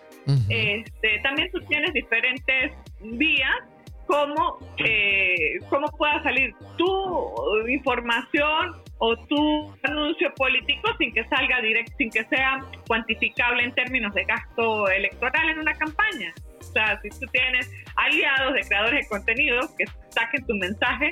[0.49, 2.71] este, también tú tienes diferentes
[3.01, 3.74] vías
[4.07, 11.93] cómo, eh, cómo pueda salir tu información o tu anuncio político sin que salga directo,
[11.97, 16.33] sin que sea cuantificable en términos de gasto electoral en una campaña.
[16.59, 21.09] O sea, si tú tienes aliados de creadores de contenido que saquen tu mensaje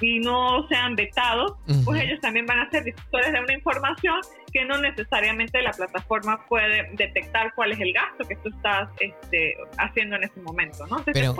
[0.00, 1.54] y no sean vetados,
[1.84, 4.20] pues ellos también van a ser difusores de una información
[4.56, 9.54] que no necesariamente la plataforma puede detectar cuál es el gasto que tú estás este,
[9.76, 11.04] haciendo en ese momento, ¿no?
[11.04, 11.36] Pero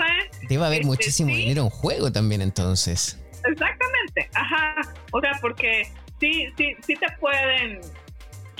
[0.50, 3.18] debe haber este, muchísimo dinero en juego también entonces.
[3.48, 4.92] Exactamente, ajá.
[5.12, 5.84] O sea, porque
[6.20, 7.80] sí, sí, sí te pueden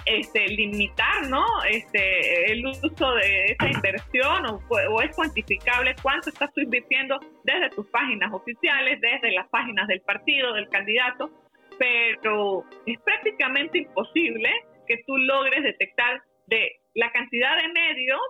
[0.07, 1.45] este, limitar ¿no?
[1.69, 8.33] este, el uso de esa inversión o, es cuantificable cuánto estás invirtiendo desde tus páginas
[8.33, 11.31] oficiales, desde las páginas del partido, del candidato,
[11.79, 14.51] pero es prácticamente imposible
[14.87, 18.21] que tú logres detectar de la cantidad de medios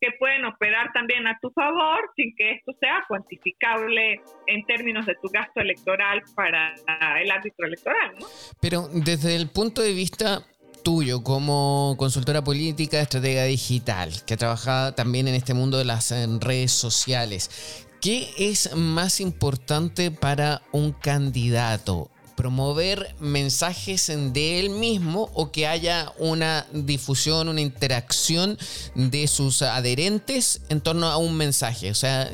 [0.00, 5.14] que pueden operar también a tu favor sin que esto sea cuantificable en términos de
[5.20, 6.74] tu gasto electoral para
[7.20, 8.16] el árbitro electoral.
[8.18, 8.26] ¿no?
[8.60, 10.42] Pero desde el punto de vista
[10.82, 16.10] tuyo como consultora política, estratega digital, que ha trabajado también en este mundo de las
[16.40, 22.10] redes sociales, ¿qué es más importante para un candidato?
[22.40, 28.56] Promover mensajes de él mismo o que haya una difusión, una interacción
[28.94, 31.90] de sus adherentes en torno a un mensaje.
[31.90, 32.30] O sea,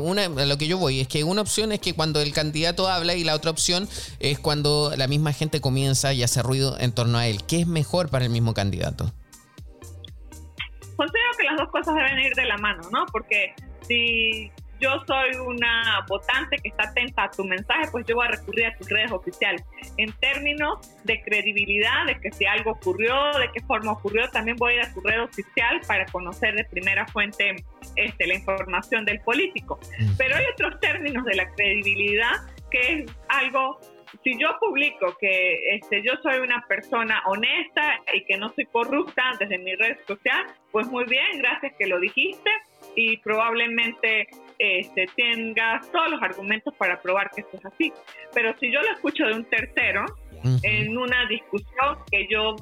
[0.00, 3.14] una, lo que yo voy es que una opción es que cuando el candidato habla
[3.14, 3.88] y la otra opción
[4.18, 7.44] es cuando la misma gente comienza y hace ruido en torno a él.
[7.44, 9.12] ¿Qué es mejor para el mismo candidato?
[10.96, 13.06] Considero que las dos cosas deben ir de la mano, ¿no?
[13.12, 13.54] Porque
[13.86, 18.30] si yo soy una votante que está atenta a tu mensaje, pues yo voy a
[18.30, 19.64] recurrir a tus redes oficiales.
[19.96, 24.74] En términos de credibilidad, de que si algo ocurrió, de qué forma ocurrió, también voy
[24.74, 27.56] a ir a tu red oficial para conocer de primera fuente
[27.96, 29.78] este, la información del político.
[30.18, 32.32] Pero hay otros términos de la credibilidad
[32.70, 33.78] que es algo
[34.22, 39.22] si yo publico que este, yo soy una persona honesta y que no soy corrupta
[39.38, 42.50] desde mi red social, pues muy bien, gracias que lo dijiste
[42.94, 44.28] y probablemente
[44.58, 47.92] este, tengas todos los argumentos para probar que esto es así.
[48.34, 50.04] Pero si yo lo escucho de un tercero
[50.62, 52.56] en una discusión que yo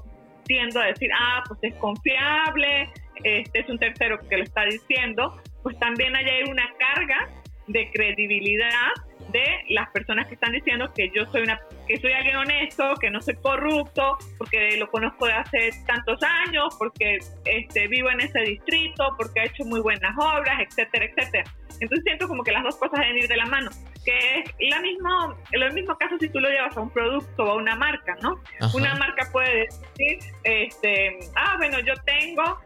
[0.45, 2.91] tiendo a decir, ah, pues es confiable,
[3.23, 7.29] este es un tercero que lo está diciendo, pues también hay una carga
[7.67, 8.93] de credibilidad
[9.31, 13.11] de las personas que están diciendo que yo soy una que soy alguien honesto, que
[13.11, 18.41] no soy corrupto, porque lo conozco de hace tantos años, porque este vivo en ese
[18.41, 21.45] distrito, porque ha hecho muy buenas obras, etcétera, etcétera.
[21.81, 23.71] Entonces siento como que las dos cosas deben ir de la mano,
[24.05, 27.51] que es la mismo, el mismo caso si tú lo llevas a un producto o
[27.51, 28.41] a una marca, ¿no?
[28.75, 32.61] Una marca puede decir, este, ah, bueno, yo tengo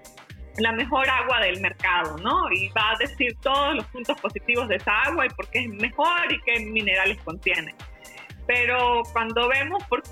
[0.59, 2.51] la mejor agua del mercado, ¿no?
[2.53, 5.69] Y va a decir todos los puntos positivos de esa agua y por qué es
[5.69, 7.75] mejor y qué minerales contiene.
[8.47, 10.03] Pero cuando vemos por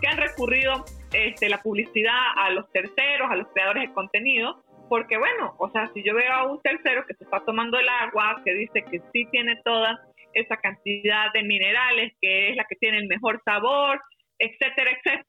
[0.00, 5.18] qué han recurrido este, la publicidad a los terceros, a los creadores de contenido, porque
[5.18, 8.42] bueno, o sea, si yo veo a un tercero que se está tomando el agua,
[8.44, 10.00] que dice que sí tiene toda
[10.32, 14.00] esa cantidad de minerales, que es la que tiene el mejor sabor,
[14.38, 15.24] etcétera, etcétera,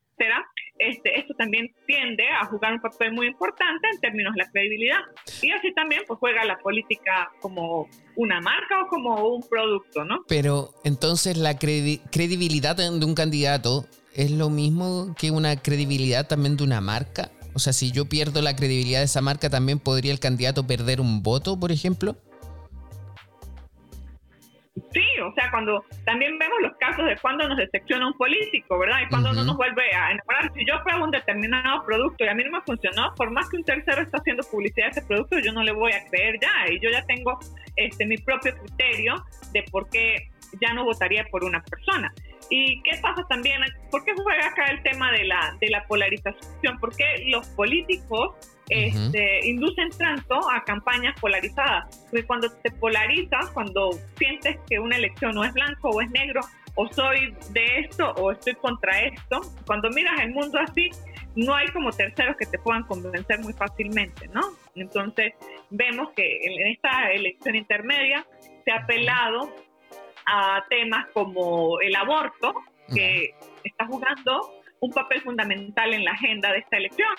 [0.77, 4.99] este, esto también tiende a jugar un papel muy importante en términos de la credibilidad.
[5.41, 10.23] Y así también pues juega la política como una marca o como un producto, ¿no?
[10.27, 16.63] Pero entonces la credibilidad de un candidato es lo mismo que una credibilidad también de
[16.63, 17.31] una marca.
[17.53, 21.01] O sea, si yo pierdo la credibilidad de esa marca, ¿también podría el candidato perder
[21.01, 22.15] un voto, por ejemplo?
[24.73, 28.99] Sí, o sea, cuando también vemos los casos de cuando nos decepciona un político, ¿verdad?
[29.05, 30.51] Y cuando no nos vuelve a enamorar.
[30.53, 33.57] Si yo pruebo un determinado producto y a mí no me funcionó, por más que
[33.57, 36.71] un tercero está haciendo publicidad de ese producto, yo no le voy a creer ya.
[36.71, 37.39] Y yo ya tengo
[37.75, 42.13] este mi propio criterio de por qué ya no votaría por una persona.
[42.49, 43.61] ¿Y qué pasa también?
[43.89, 46.79] ¿Por qué juega acá el tema de la, de la polarización?
[46.79, 48.35] ¿Por qué los políticos
[48.71, 52.07] este, inducen tanto a campañas polarizadas.
[52.09, 56.41] Porque cuando te polarizas, cuando sientes que una elección no es blanco o es negro,
[56.75, 60.89] o soy de esto o estoy contra esto, cuando miras el mundo así,
[61.35, 64.41] no hay como terceros que te puedan convencer muy fácilmente, ¿no?
[64.75, 65.33] Entonces,
[65.69, 68.25] vemos que en esta elección intermedia
[68.63, 69.53] se ha apelado
[70.25, 72.53] a temas como el aborto,
[72.93, 77.15] que está jugando un papel fundamental en la agenda de esta elección.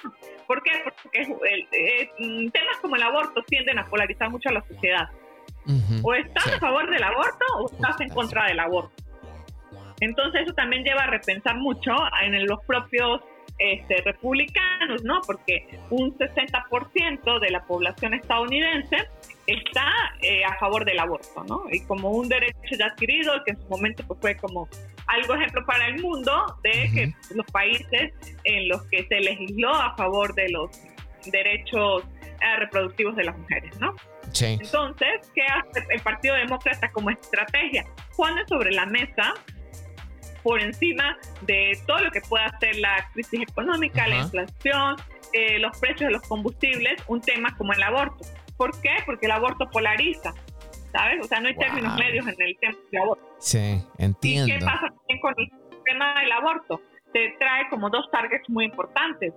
[0.46, 0.72] ¿Por qué?
[0.84, 5.08] Porque mm, temas como el aborto tienden a polarizar mucho a la sociedad.
[6.02, 8.92] O estás a favor del aborto o estás en contra del aborto.
[10.00, 13.20] Entonces eso también lleva a repensar mucho en los propios
[13.58, 15.20] este, republicanos, ¿no?
[15.24, 19.08] Porque un 60% de la población estadounidense
[19.46, 19.86] está
[20.20, 21.66] eh, a favor del aborto, ¿no?
[21.70, 24.68] Y como un derecho ya adquirido, que en su momento pues, fue como
[25.06, 28.12] algo ejemplo para el mundo de que los países
[28.44, 30.70] en los que se legisló a favor de los
[31.26, 33.94] derechos eh, reproductivos de las mujeres, ¿no?
[34.32, 34.58] Sí.
[34.60, 37.84] Entonces, ¿qué hace el Partido Demócrata como estrategia?
[38.16, 39.34] Pone sobre la mesa
[40.42, 44.96] por encima de todo lo que pueda ser la crisis económica, la inflación,
[45.32, 48.24] eh, los precios de los combustibles, un tema como el aborto.
[48.56, 48.90] ¿Por qué?
[49.06, 50.34] Porque el aborto polariza,
[50.92, 51.20] ¿sabes?
[51.20, 53.36] O sea, no hay términos medios en el tema del aborto.
[53.38, 54.48] Sí, entiendo.
[54.48, 55.50] ¿Y qué pasa también con el
[55.84, 56.80] tema del aborto?
[57.12, 59.34] Te trae como dos targets muy importantes,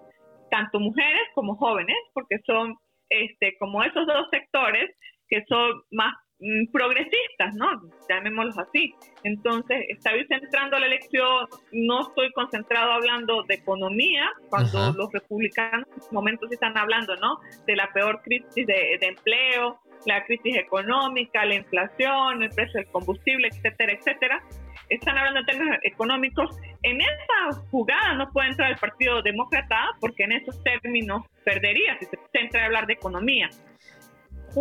[0.52, 2.76] tanto mujeres como jóvenes, porque son
[3.10, 4.92] este, como esos dos sectores
[5.28, 7.68] que son más mm, progresistas, ¿no?
[8.10, 8.94] Llamémoslos así.
[9.24, 16.00] Entonces, estoy centrando la elección, no estoy concentrado hablando de economía, cuando los republicanos en
[16.00, 17.40] este momento sí están hablando, ¿no?
[17.66, 22.92] De la peor crisis de, de empleo, la crisis económica, la inflación, el precio del
[22.92, 24.44] combustible, etcétera, etcétera.
[24.90, 26.56] Están hablando en términos económicos.
[26.84, 32.06] En esa jugada no puede entrar el Partido Demócrata porque en esos términos perdería si
[32.06, 33.50] se centra a hablar de economía.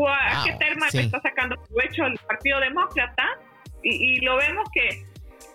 [0.08, 3.24] ¿A qué término está sacando provecho el Partido Demócrata?
[3.82, 5.04] Y, lo vemos que,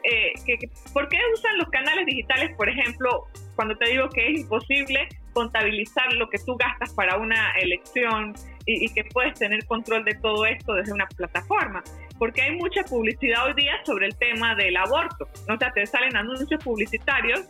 [0.03, 4.41] eh, que, ¿por qué usan los canales digitales, por ejemplo, cuando te digo que es
[4.41, 8.33] imposible contabilizar lo que tú gastas para una elección
[8.71, 11.83] y, que puedes tener control de todo esto desde una plataforma.
[12.17, 15.27] Porque hay mucha publicidad hoy día sobre el tema del aborto.
[15.47, 17.41] O sea, te salen anuncios publicitarios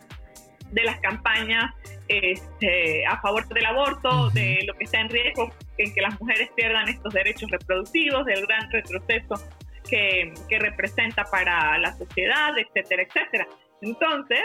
[0.71, 1.73] de las campañas
[2.07, 6.49] este, a favor del aborto, de lo que está en riesgo en que las mujeres
[6.55, 9.35] pierdan estos derechos reproductivos, del gran retroceso
[9.89, 13.47] que, que representa para la sociedad, etcétera, etcétera.
[13.81, 14.43] Entonces,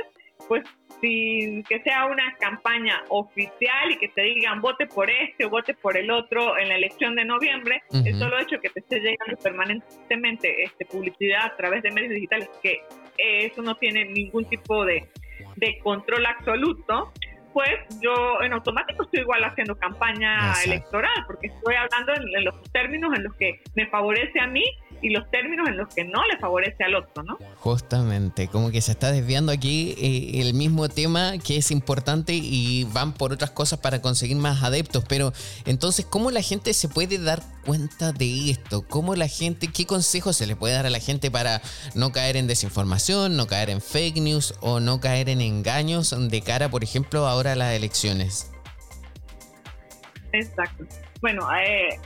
[0.48, 0.64] pues
[1.00, 5.74] sin que sea una campaña oficial y que te digan vote por este o vote
[5.74, 9.36] por el otro en la elección de noviembre, el solo hecho que te esté llegando
[9.42, 12.82] permanentemente este, publicidad a través de medios digitales, que
[13.18, 15.08] eso no tiene ningún tipo de,
[15.56, 17.12] de control absoluto,
[17.54, 17.70] pues
[18.02, 23.22] yo en automático estoy igual haciendo campaña electoral, porque estoy hablando en, los términos en
[23.22, 24.64] los que me favorece a mí
[25.04, 27.36] y los términos en los que no le favorece al otro, ¿no?
[27.58, 32.84] Justamente, como que se está desviando aquí eh, el mismo tema que es importante y
[32.84, 35.34] van por otras cosas para conseguir más adeptos, pero
[35.66, 38.88] entonces, ¿cómo la gente se puede dar cuenta de esto?
[38.88, 41.60] ¿Cómo la gente, qué consejos se le puede dar a la gente para
[41.94, 46.40] no caer en desinformación, no caer en fake news o no caer en engaños de
[46.40, 48.50] cara, por ejemplo, ahora a las elecciones?
[50.32, 50.86] Exacto.
[51.20, 52.00] Bueno, eh,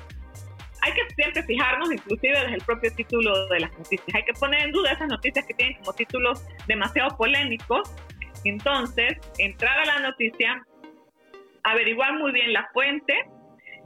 [0.83, 4.15] hay que siempre fijarnos, inclusive desde el propio título de las noticias.
[4.15, 7.95] Hay que poner en duda esas noticias que tienen como títulos demasiado polémicos.
[8.45, 10.63] Entonces, entrar a la noticia,
[11.65, 13.15] averiguar muy bien la fuente,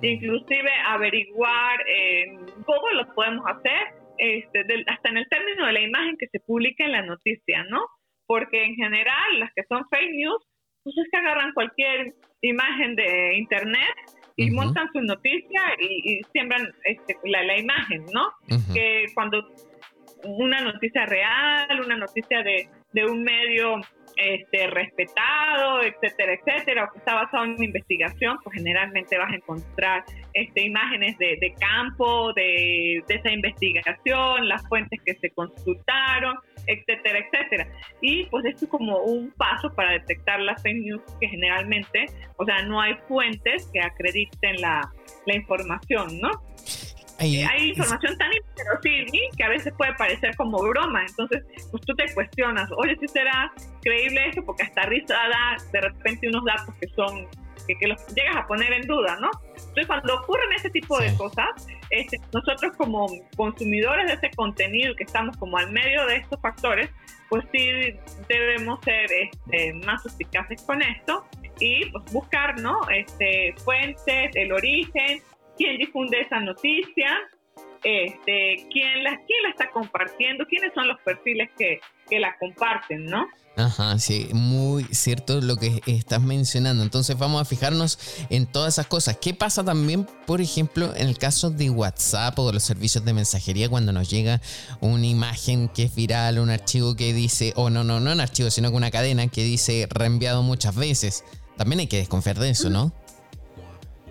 [0.02, 2.36] inclusive averiguar eh,
[2.66, 6.84] cómo lo podemos hacer, este, hasta en el término de la imagen que se publica
[6.84, 7.86] en la noticia, ¿no?
[8.26, 10.44] Porque en general las que son fake news,
[10.84, 13.94] pues es que agarran cualquier imagen de internet
[14.42, 18.32] y montan su noticia y, siembran este, la, imagen, ¿no?
[18.72, 19.48] Que cuando
[20.24, 23.80] una noticia real, una noticia de, de un medio
[24.16, 29.36] este, respetado, etcétera, etcétera, o que está basado en una investigación, pues generalmente vas a
[29.36, 36.36] encontrar este, imágenes de, de campo, de, de, esa investigación, las fuentes que se consultaron,
[36.66, 37.66] etcétera, etcétera.
[38.00, 42.06] Y pues esto es como un paso para detectar las fake news que generalmente,
[42.36, 44.90] o sea, no hay fuentes que acrediten la,
[45.26, 46.30] la información, ¿no?
[47.22, 51.04] hay información tan inverosímil que a veces puede parecer como broma.
[51.06, 53.52] Entonces, pues tú te cuestionas, oye, si será
[53.82, 57.26] creíble eso, porque hasta risa da de repente unos datos que son,
[57.66, 59.30] que, que los llegas a poner en duda, ¿no?
[59.48, 61.48] Entonces, cuando ocurren ese tipo de cosas,
[61.90, 63.06] este, nosotros como
[63.36, 66.90] consumidores de ese contenido, que estamos como al medio de estos factores,
[67.28, 67.68] pues sí
[68.28, 71.24] debemos ser este, más eficaces con esto
[71.58, 72.80] y pues buscar, ¿no?
[72.90, 75.22] Este, fuentes, el origen,
[75.56, 77.18] quién difunde esa noticia,
[77.82, 83.06] este, quién la, quién la está compartiendo, quiénes son los perfiles que, que la comparten,
[83.06, 83.26] ¿no?
[83.56, 86.82] Ajá, sí, muy cierto lo que estás mencionando.
[86.82, 89.18] Entonces vamos a fijarnos en todas esas cosas.
[89.18, 93.12] ¿Qué pasa también, por ejemplo, en el caso de WhatsApp o de los servicios de
[93.12, 94.40] mensajería cuando nos llega
[94.80, 98.48] una imagen que es viral, un archivo que dice, o no, no, no un archivo,
[98.50, 101.24] sino que una cadena que dice reenviado muchas veces?
[101.58, 102.90] También hay que desconfiar de eso, ¿no?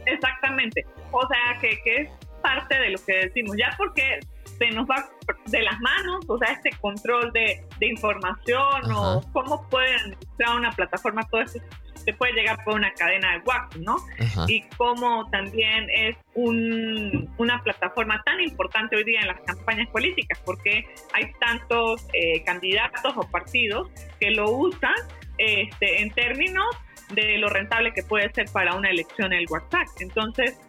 [0.06, 0.86] Exactamente.
[1.12, 2.10] O sea, que, que es
[2.42, 4.20] parte de lo que decimos, ya porque
[4.58, 5.10] se nos va
[5.48, 10.72] de las manos, o sea, este control de, de información o cómo puede administrar una
[10.72, 11.60] plataforma, todo esto
[12.04, 13.98] se puede llegar por una cadena de WhatsApp, ¿no?
[14.48, 20.40] Y cómo también es un, una plataforma tan importante hoy día en las campañas políticas,
[20.46, 23.90] porque hay tantos eh, candidatos o partidos
[24.20, 24.96] que lo usan
[25.38, 26.66] este, en términos
[27.14, 29.88] de lo rentable que puede ser para una elección el WhatsApp.
[30.00, 30.60] Entonces,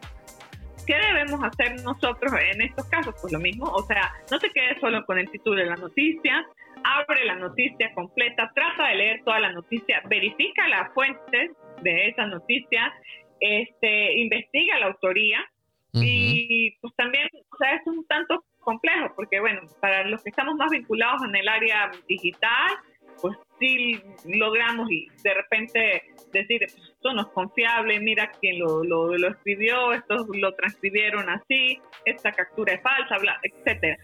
[0.86, 3.14] ¿qué debemos hacer nosotros en estos casos?
[3.20, 6.46] Pues lo mismo, o sea, no te quedes solo con el título de la noticia,
[6.84, 11.52] abre la noticia completa, trata de leer toda la noticia, verifica las fuentes
[11.82, 12.92] de esa noticia,
[13.40, 15.38] este, investiga la autoría
[15.94, 20.54] y pues también, o sea, es un tanto complejo porque bueno, para los que estamos
[20.54, 22.70] más vinculados en el área digital,
[23.62, 26.02] sí logramos y de repente
[26.32, 31.28] decir, pues, esto no es confiable, mira quién lo, lo, lo escribió, esto lo transcribieron
[31.30, 33.96] así, esta captura es falsa, bla, etcétera.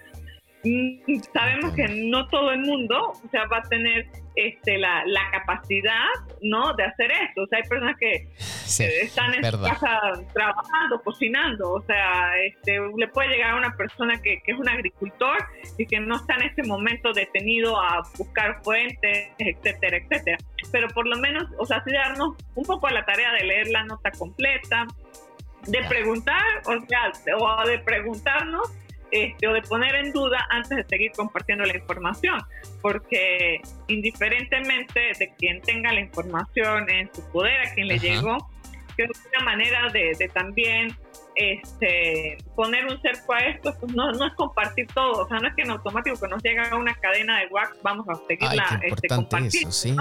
[0.64, 5.30] Mm, sabemos que no todo el mundo o sea, va a tener este, la, la
[5.30, 6.06] capacidad
[6.42, 6.74] ¿no?
[6.74, 7.42] de hacer esto.
[7.42, 10.00] O sea, hay personas que eh, están en su casa
[10.32, 11.72] trabajando, cocinando.
[11.72, 15.38] O sea, este, le puede llegar a una persona que, que, es un agricultor
[15.76, 20.38] y que no está en este momento detenido a buscar fuentes, etcétera, etcétera.
[20.70, 23.68] Pero por lo menos, o sea, sí darnos un poco a la tarea de leer
[23.68, 24.86] la nota completa,
[25.66, 28.72] de preguntar, o sea, o de preguntarnos
[29.10, 32.38] este, o de poner en duda antes de seguir compartiendo la información,
[32.82, 38.36] porque indiferentemente de quien tenga la información en su poder, a quien le llegó,
[38.96, 40.94] que una manera de, también
[41.36, 45.48] este, poner un cerco a esto, pues no, no es compartir todo, o sea, no
[45.48, 49.08] es que en automático que nos llega una cadena de WhatsApp vamos a seguirla este,
[49.08, 49.70] compartiendo.
[49.70, 49.96] sí.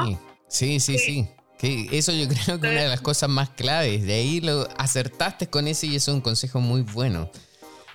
[0.48, 1.30] sí, sí, sí,
[1.60, 4.06] Que eso yo creo que es una de las cosas más claves.
[4.06, 7.30] De ahí lo acertaste con ese y es un consejo muy bueno.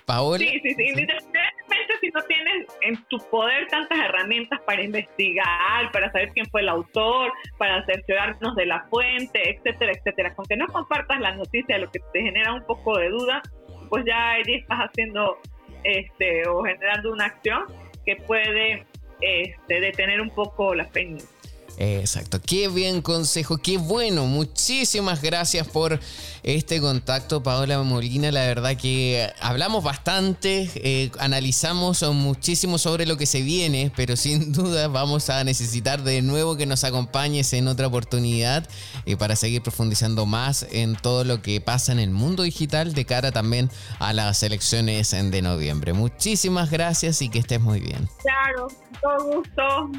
[0.05, 0.39] Paola.
[0.39, 0.83] Sí, sí, sí.
[0.89, 6.61] Independientemente si no tienes en tu poder tantas herramientas para investigar, para saber quién fue
[6.61, 10.35] el autor, para cerciorarnos de la fuente, etcétera, etcétera.
[10.35, 13.41] Con que no compartas la noticia, lo que te genera un poco de duda,
[13.89, 15.39] pues ya allí estás haciendo
[15.83, 17.65] este o generando una acción
[18.05, 18.85] que puede
[19.21, 21.15] este, detener un poco la fe
[21.77, 24.25] Exacto, qué bien consejo, qué bueno.
[24.25, 25.99] Muchísimas gracias por
[26.43, 28.31] este contacto, Paola Molina.
[28.31, 34.51] La verdad que hablamos bastante, eh, analizamos muchísimo sobre lo que se viene, pero sin
[34.53, 38.67] duda vamos a necesitar de nuevo que nos acompañes en otra oportunidad
[39.05, 43.05] eh, para seguir profundizando más en todo lo que pasa en el mundo digital de
[43.05, 43.69] cara también
[43.99, 45.93] a las elecciones de noviembre.
[45.93, 48.07] Muchísimas gracias y que estés muy bien.
[48.21, 48.67] Claro,
[49.01, 49.89] todo gusto.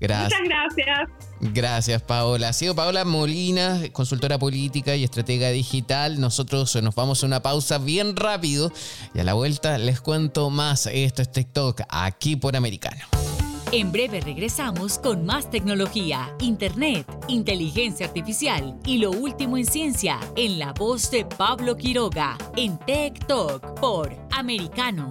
[0.00, 0.40] Gracias.
[0.40, 1.24] Muchas gracias.
[1.40, 2.48] Gracias, Paola.
[2.48, 6.20] Ha sido Paola Molina, consultora política y estratega digital.
[6.20, 8.72] Nosotros nos vamos a una pausa bien rápido
[9.14, 10.86] y a la vuelta les cuento más.
[10.86, 13.04] Esto es TikTok aquí por Americano.
[13.72, 20.60] En breve regresamos con más tecnología, internet, inteligencia artificial y lo último en ciencia en
[20.60, 25.10] la voz de Pablo Quiroga en Talk por Americano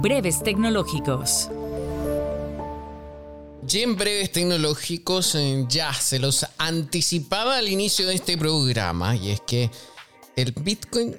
[0.00, 1.48] Breves tecnológicos.
[3.68, 9.30] Y en breves tecnológicos eh, ya se los anticipaba al inicio de este programa y
[9.30, 9.70] es que
[10.36, 11.16] el Bitcoin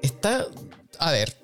[0.00, 0.46] está,
[0.98, 1.36] a ver,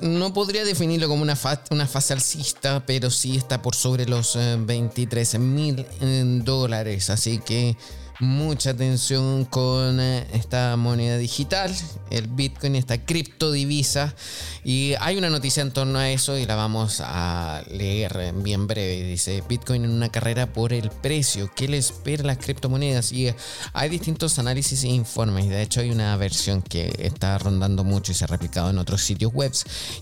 [0.00, 1.38] no, podría definirlo como una,
[1.70, 7.10] una fase alcista, pero sí está por sobre los 23 eh, mil eh, dólares.
[7.10, 7.76] Así que
[8.20, 11.74] mucha atención con eh, esta moneda digital,
[12.10, 14.14] el Bitcoin, esta criptodivisa.
[14.62, 19.02] Y hay una noticia en torno a eso y la vamos a leer bien breve.
[19.02, 21.50] Dice Bitcoin en una carrera por el precio.
[21.54, 23.12] ¿Qué le espera a las criptomonedas?
[23.12, 23.34] Y
[23.72, 25.48] hay distintos análisis e informes.
[25.48, 29.02] De hecho, hay una versión que está rondando mucho y se ha replicado en otros
[29.02, 29.52] sitios web,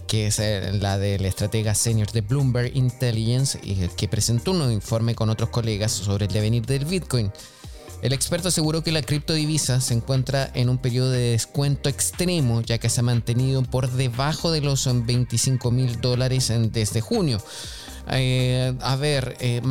[0.06, 3.58] que es eh, la del estratega senior de Bloomberg Intelligence,
[3.96, 7.32] que presentó un informe con otros colegas sobre el devenir del Bitcoin.
[8.02, 12.78] El experto aseguró que la criptodivisa se encuentra en un periodo de descuento extremo, ya
[12.78, 17.40] que se ha mantenido por debajo de los 25 mil dólares desde junio.
[18.10, 19.62] Eh, a ver, eh,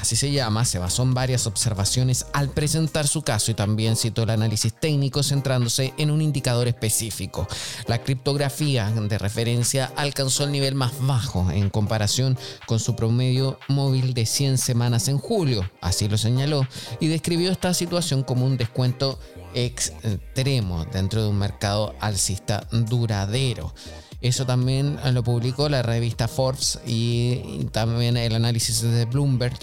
[0.00, 4.22] así se llama, se basó en varias observaciones al presentar su caso y también citó
[4.22, 7.46] el análisis técnico centrándose en un indicador específico.
[7.86, 14.14] La criptografía de referencia alcanzó el nivel más bajo en comparación con su promedio móvil
[14.14, 16.66] de 100 semanas en julio, así lo señaló,
[17.00, 19.18] y describió esta situación como un descuento
[19.54, 23.72] extremo dentro de un mercado alcista duradero.
[24.20, 29.56] Eso también lo publicó la revista Forbes y también el análisis de Bloomberg.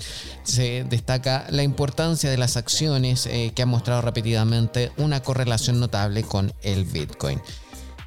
[0.43, 6.23] Se destaca la importancia de las acciones eh, que han mostrado repetidamente una correlación notable
[6.23, 7.39] con el Bitcoin.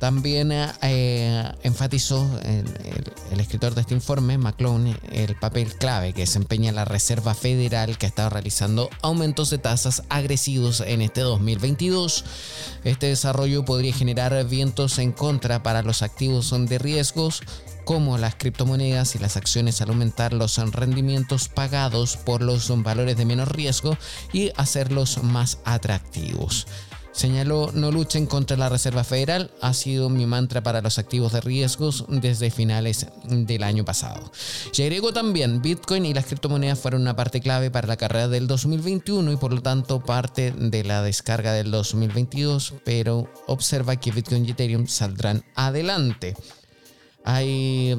[0.01, 6.87] También eh, enfatizó el, escritor de este informe, McClone, el papel clave que desempeña la
[6.87, 12.25] Reserva Federal que ha estado realizando aumentos de tasas agresivos en este 2022.
[12.85, 17.43] Este desarrollo podría generar vientos en contra para los activos de riesgos
[17.85, 23.27] como las criptomonedas y las acciones al aumentar los rendimientos pagados por los valores de
[23.27, 23.99] menos riesgo
[24.33, 26.67] y hacerlos más atractivos.
[27.13, 31.41] Señaló, no luchen contra la Reserva Federal, ha sido mi mantra para los activos de
[31.41, 34.31] riesgos desde finales del año pasado.
[34.77, 38.47] Y agregó también, Bitcoin y las criptomonedas fueron una parte clave para la carrera del
[38.47, 44.47] 2021 y por lo tanto parte de la descarga del 2022, pero observa que Bitcoin
[44.47, 46.37] y Ethereum saldrán adelante.
[47.25, 47.95] Hay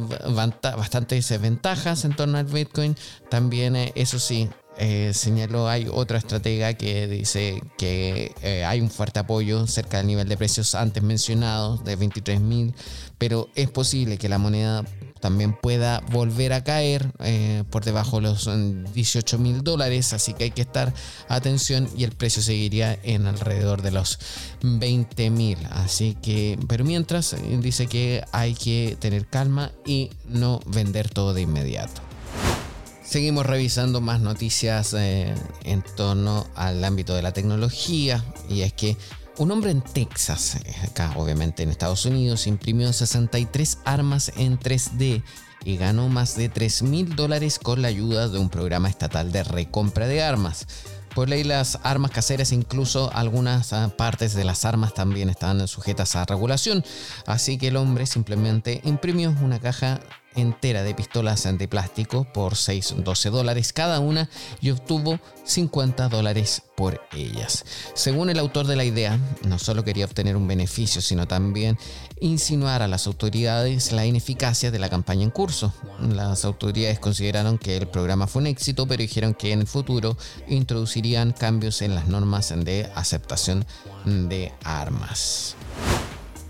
[0.76, 2.96] bastantes ventajas en torno al Bitcoin.
[3.30, 4.50] También, eh, eso sí,
[4.84, 10.08] eh, señaló hay otra estratega que dice que eh, hay un fuerte apoyo cerca del
[10.08, 12.74] nivel de precios antes mencionados de 23.000,
[13.20, 14.84] pero es posible que la moneda
[15.20, 18.50] también pueda volver a caer eh, por debajo de los
[18.92, 20.92] 18 mil dólares, así que hay que estar
[21.30, 24.18] atención y el precio seguiría en alrededor de los
[24.64, 25.60] 20 mil.
[25.70, 31.42] Así que, pero mientras dice que hay que tener calma y no vender todo de
[31.42, 32.02] inmediato.
[33.12, 35.36] Seguimos revisando más noticias eh,
[35.66, 38.96] en torno al ámbito de la tecnología y es que
[39.38, 45.24] un hombre en Texas, eh, acá obviamente en Estados Unidos, imprimió 63 armas en 3D
[45.66, 49.44] y ganó más de 3 mil dólares con la ayuda de un programa estatal de
[49.44, 50.66] recompra de armas.
[51.14, 56.16] Por ley las armas caseras, incluso algunas ah, partes de las armas también están sujetas
[56.16, 56.82] a regulación,
[57.26, 60.00] así que el hombre simplemente imprimió una caja
[60.36, 64.30] entera de pistolas de plástico por 6, 12 dólares cada una
[64.62, 67.66] y obtuvo 50 dólares por ellas.
[67.94, 71.78] Según el autor de la idea, no solo quería obtener un beneficio, sino también
[72.20, 75.74] insinuar a las autoridades la ineficacia de la campaña en curso.
[76.00, 80.18] Las autoridades consideraron que el programa fue un éxito, pero dijeron que en el futuro
[80.48, 83.66] introducirían cambios en las normas de aceptación
[84.06, 85.56] de armas.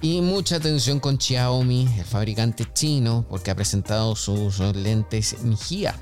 [0.04, 5.96] Y mucha atención con Xiaomi, el fabricante chino, porque ha presentado sus lentes Mijia.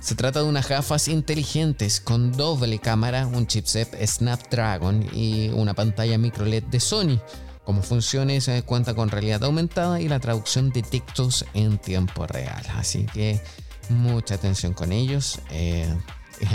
[0.00, 6.18] Se trata de unas gafas inteligentes con doble cámara, un chipset Snapdragon y una pantalla
[6.18, 7.18] micro LED de Sony.
[7.64, 12.62] Como funciones eh, cuenta con realidad aumentada y la traducción de textos en tiempo real.
[12.76, 13.40] Así que
[13.88, 15.40] mucha atención con ellos.
[15.50, 15.88] Eh,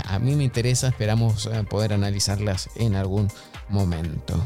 [0.04, 3.28] a mí me interesa, esperamos eh, poder analizarlas en algún
[3.68, 4.40] momento.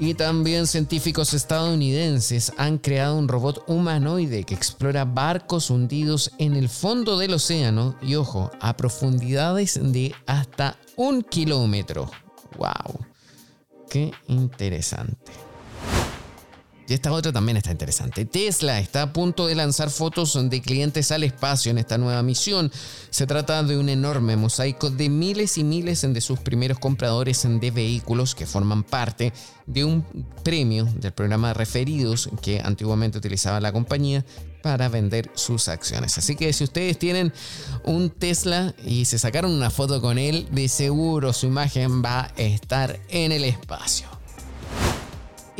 [0.00, 6.68] Y también científicos estadounidenses han creado un robot humanoide que explora barcos hundidos en el
[6.68, 12.08] fondo del océano y ojo, a profundidades de hasta un kilómetro.
[12.56, 13.00] ¡Wow!
[13.90, 15.32] ¡Qué interesante!
[16.88, 18.24] Y esta otra también está interesante.
[18.24, 22.72] Tesla está a punto de lanzar fotos de clientes al espacio en esta nueva misión.
[23.10, 27.70] Se trata de un enorme mosaico de miles y miles de sus primeros compradores de
[27.70, 29.34] vehículos que forman parte
[29.66, 30.02] de un
[30.42, 34.24] premio del programa de referidos que antiguamente utilizaba la compañía
[34.62, 36.16] para vender sus acciones.
[36.16, 37.34] Así que si ustedes tienen
[37.84, 42.32] un Tesla y se sacaron una foto con él, de seguro su imagen va a
[42.38, 44.07] estar en el espacio.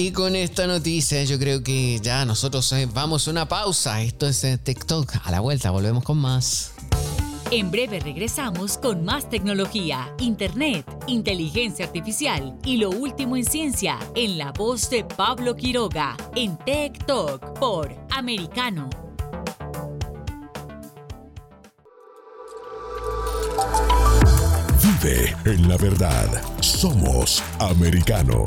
[0.00, 4.00] Y con esta noticia yo creo que ya nosotros eh, vamos a una pausa.
[4.00, 5.12] Esto es eh, TikTok.
[5.24, 6.70] A la vuelta volvemos con más.
[7.50, 14.38] En breve regresamos con más tecnología, internet, inteligencia artificial y lo último en ciencia en
[14.38, 18.88] la voz de Pablo Quiroga en Tech Talk por Americano.
[24.80, 26.40] Vive en la verdad.
[26.60, 28.46] Somos americano.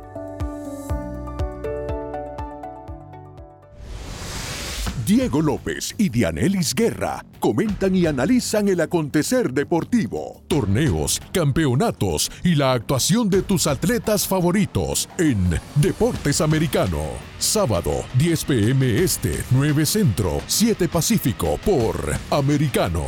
[5.05, 12.73] Diego López y Dianelis Guerra comentan y analizan el acontecer deportivo, torneos, campeonatos y la
[12.73, 16.99] actuación de tus atletas favoritos en Deportes Americano.
[17.39, 21.95] Sábado, 10 pm este, 9 centro, 7 pacífico por
[22.29, 23.05] Americano.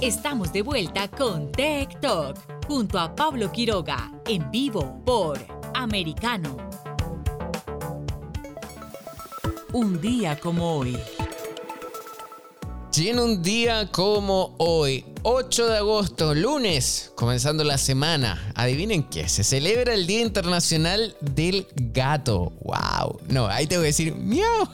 [0.00, 5.38] Estamos de vuelta con Tech Talk junto a Pablo Quiroga en vivo por
[5.74, 6.81] Americano
[9.72, 10.98] un día como hoy.
[12.90, 18.52] Tiene un día como hoy, 8 de agosto, lunes, comenzando la semana.
[18.54, 22.52] Adivinen qué, se celebra el Día Internacional del Gato.
[22.60, 23.20] ¡Wow!
[23.28, 24.68] No, ahí tengo que decir, ¡miau!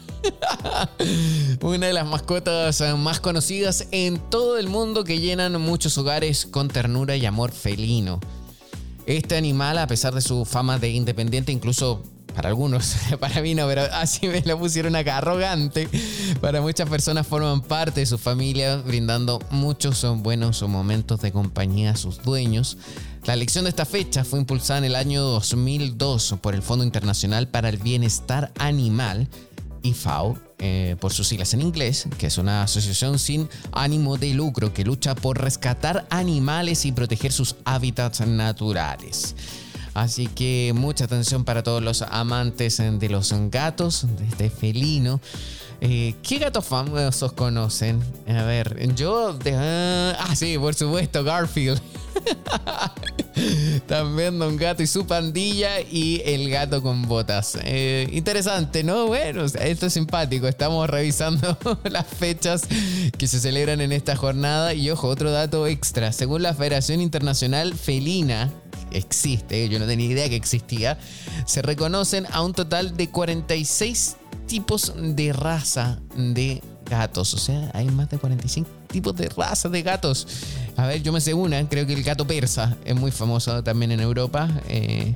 [1.63, 6.67] Una de las mascotas más conocidas en todo el mundo que llenan muchos hogares con
[6.67, 8.19] ternura y amor felino.
[9.07, 12.03] Este animal, a pesar de su fama de independiente, incluso
[12.39, 15.89] para algunos, para mí no, pero así me lo pusieron acá, arrogante.
[16.41, 21.97] Para muchas personas forman parte de su familia, brindando muchos buenos momentos de compañía a
[21.97, 22.79] sus dueños.
[23.25, 27.49] La elección de esta fecha fue impulsada en el año 2002 por el Fondo Internacional
[27.49, 29.29] para el Bienestar Animal,
[29.83, 34.73] IFAO, eh, por sus siglas en inglés, que es una asociación sin ánimo de lucro
[34.73, 39.35] que lucha por rescatar animales y proteger sus hábitats naturales.
[39.95, 45.21] Así que mucha atención para todos los amantes de los gatos, de este felino.
[45.81, 48.03] Eh, ¿Qué gatos famosos conocen?
[48.27, 49.39] A ver, yo...
[49.55, 51.81] ah, sí, por supuesto, Garfield.
[53.87, 57.57] También Don Gato y su pandilla y el gato con botas.
[57.63, 59.07] Eh, interesante, ¿no?
[59.07, 60.49] Bueno, esto es simpático.
[60.49, 62.63] Estamos revisando las fechas
[63.17, 64.75] que se celebran en esta jornada.
[64.75, 66.13] Y ojo, otro dato extra.
[66.13, 68.51] Según la Federación Internacional Felina,
[68.91, 70.99] existe, yo no tenía idea que existía,
[71.47, 74.17] se reconocen a un total de 46
[74.47, 77.35] tipos de raza de gatos.
[77.35, 80.27] O sea, hay más de 45 tipos de razas de gatos.
[80.77, 83.93] A ver, yo me sé una, creo que el gato persa es muy famoso también
[83.93, 84.49] en Europa.
[84.69, 85.15] Eh,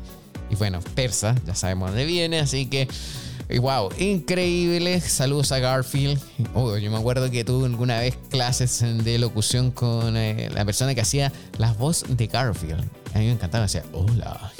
[0.50, 2.86] y bueno, persa, ya sabemos dónde viene, así que
[3.58, 5.00] wow, increíble.
[5.00, 6.20] Saludos a Garfield.
[6.54, 10.94] Oh, yo me acuerdo que tuve alguna vez clases de locución con eh, la persona
[10.94, 12.84] que hacía la voz de Garfield.
[13.14, 14.52] A mí me encantaba, decía, hola.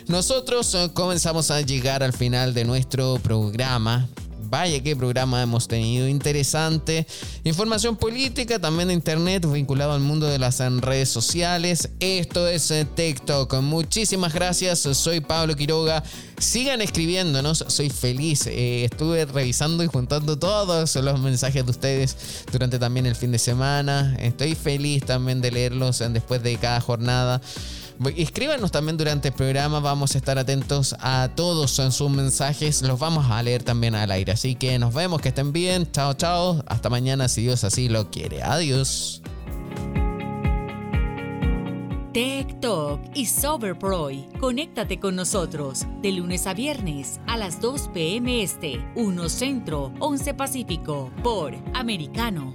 [0.09, 4.07] Nosotros eh, comenzamos a llegar al final de nuestro programa
[4.49, 7.07] vaya qué programa hemos tenido interesante.
[7.45, 11.90] Información política, también de internet vinculado al mundo de las redes sociales.
[12.01, 13.55] Esto es eh, TikTok.
[13.61, 14.80] Muchísimas gracias.
[14.80, 16.03] Soy Pablo Quiroga.
[16.38, 17.64] Sigan escribiéndonos.
[17.68, 18.47] Soy feliz.
[18.47, 22.16] Eh, estuve revisando y juntando todos los mensajes de ustedes
[22.51, 24.16] durante también el fin de semana.
[24.20, 27.40] Estoy feliz también de leerlos después de cada jornada.
[28.16, 32.99] Escríbanos también durante el programa, vamos a estar atentos a todos en sus mensajes, los
[32.99, 34.32] vamos a leer también al aire.
[34.32, 38.11] Así que nos vemos, que estén bien, chao chao, hasta mañana si Dios así lo
[38.11, 38.42] quiere.
[38.42, 39.22] Adiós.
[42.14, 44.28] Tech Talk y Soberproy.
[44.38, 48.40] Conéctate con nosotros de lunes a viernes a las 2 p.m.
[48.40, 52.55] Este, 1 Centro, 11 Pacífico, por Americano.